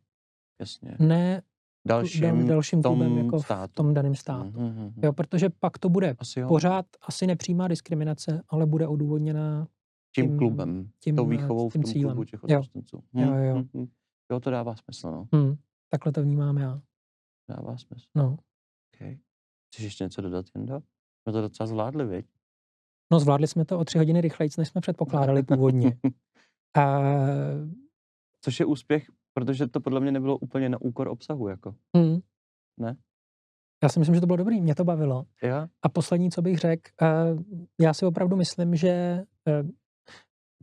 [0.60, 0.96] Jasně.
[1.00, 1.42] Ne
[1.88, 3.72] dalším, dalším klubem jako státu.
[3.72, 4.50] v tom daném státu.
[4.50, 4.94] Mm-hmm.
[5.04, 9.68] Jo, protože pak to bude asi pořád asi nepřímá diskriminace, ale bude odůvodněná
[10.16, 12.12] tím, klubem, tím, tou výchovou tím v tom cílem.
[12.12, 13.04] klubu těch odrostnců.
[13.14, 13.56] Hm, jo, jo.
[13.56, 13.88] Hm, hm.
[14.32, 15.28] jo, to dává smysl, no.
[15.36, 15.56] Hm.
[15.90, 16.82] Takhle to vnímám já.
[17.50, 18.06] Dává smysl.
[18.16, 18.38] No.
[18.96, 19.18] Okay.
[19.68, 20.82] Chceš ještě něco dodat, Jenda?
[21.22, 22.26] Jsme to docela zvládli, viď?
[23.12, 25.98] No, zvládli jsme to o tři hodiny rychleji, než jsme předpokládali původně.
[26.78, 27.00] A...
[28.42, 31.76] Což je úspěch, protože to podle mě nebylo úplně na úkor obsahu, jako.
[31.98, 32.20] Hmm.
[32.80, 32.98] Ne?
[33.84, 35.26] Já si myslím, že to bylo dobrý, mě to bavilo.
[35.44, 35.68] Ja?
[35.82, 36.92] A poslední, co bych řekl,
[37.82, 39.24] já si opravdu myslím, že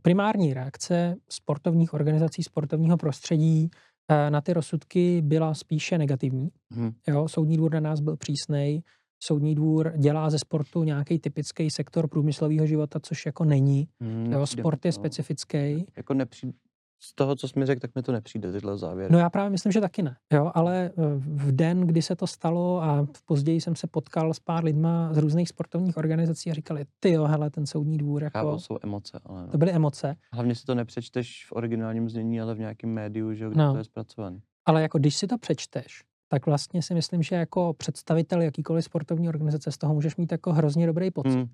[0.01, 3.69] primární reakce sportovních organizací, sportovního prostředí
[4.11, 6.49] eh, na ty rozsudky byla spíše negativní.
[6.71, 6.91] Hmm.
[7.07, 8.81] Jo, soudní dvůr na nás byl přísnej,
[9.23, 13.87] soudní dvůr dělá ze sportu nějaký typický sektor průmyslového života, což jako není.
[14.01, 15.85] Hmm, jo, sport je specifický.
[15.97, 16.53] Jako nepřijde,
[16.99, 19.13] z toho, co jsi mi řekl, tak mi to nepřijde, tyhle závěry.
[19.13, 20.17] No já právě myslím, že taky ne.
[20.33, 24.39] Jo, ale eh, v den, kdy se to stalo a později jsem se potkal s
[24.39, 28.23] pár lidma z různých sportovních organizací a říkali, ty jo, hele, ten soudní dvůr.
[28.23, 28.37] Jako...
[28.37, 29.19] Chápu, jsou emoce.
[29.25, 29.47] Ale no.
[29.47, 30.15] To byly emoce.
[30.33, 33.71] Hlavně si to nepřečteš v originálním znění, ale v nějakém médiu, že kde no.
[33.71, 34.39] to je zpracované.
[34.65, 39.29] Ale jako když si to přečteš, tak vlastně si myslím, že jako představitel jakýkoliv sportovní
[39.29, 41.29] organizace z toho můžeš mít jako hrozně dobrý pocit.
[41.29, 41.49] Hmm.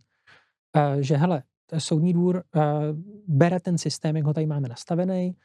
[0.95, 1.43] Uh, že hele,
[1.77, 2.61] soudní dvůr uh,
[3.27, 5.35] bere ten systém, jak ho tady máme nastavený,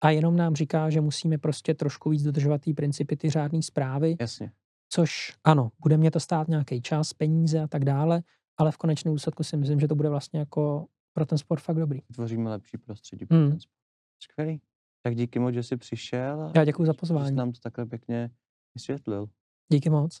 [0.00, 4.16] a jenom nám říká, že musíme prostě trošku víc dodržovat ty principy, ty řádné zprávy.
[4.20, 4.52] Jasně.
[4.88, 8.22] Což ano, bude mě to stát nějaký čas, peníze a tak dále,
[8.56, 11.76] ale v konečném důsledku si myslím, že to bude vlastně jako pro ten sport fakt
[11.76, 12.00] dobrý.
[12.14, 13.50] Tvoříme lepší prostředí pro hmm.
[13.50, 13.78] ten sport.
[14.22, 14.60] Skvělý.
[15.02, 16.52] Tak díky moc, že jsi přišel.
[16.56, 17.26] Já děkuji za pozvání.
[17.26, 18.30] Že jsi nám to takhle pěkně
[18.74, 19.28] vysvětlil.
[19.72, 20.20] Díky moc.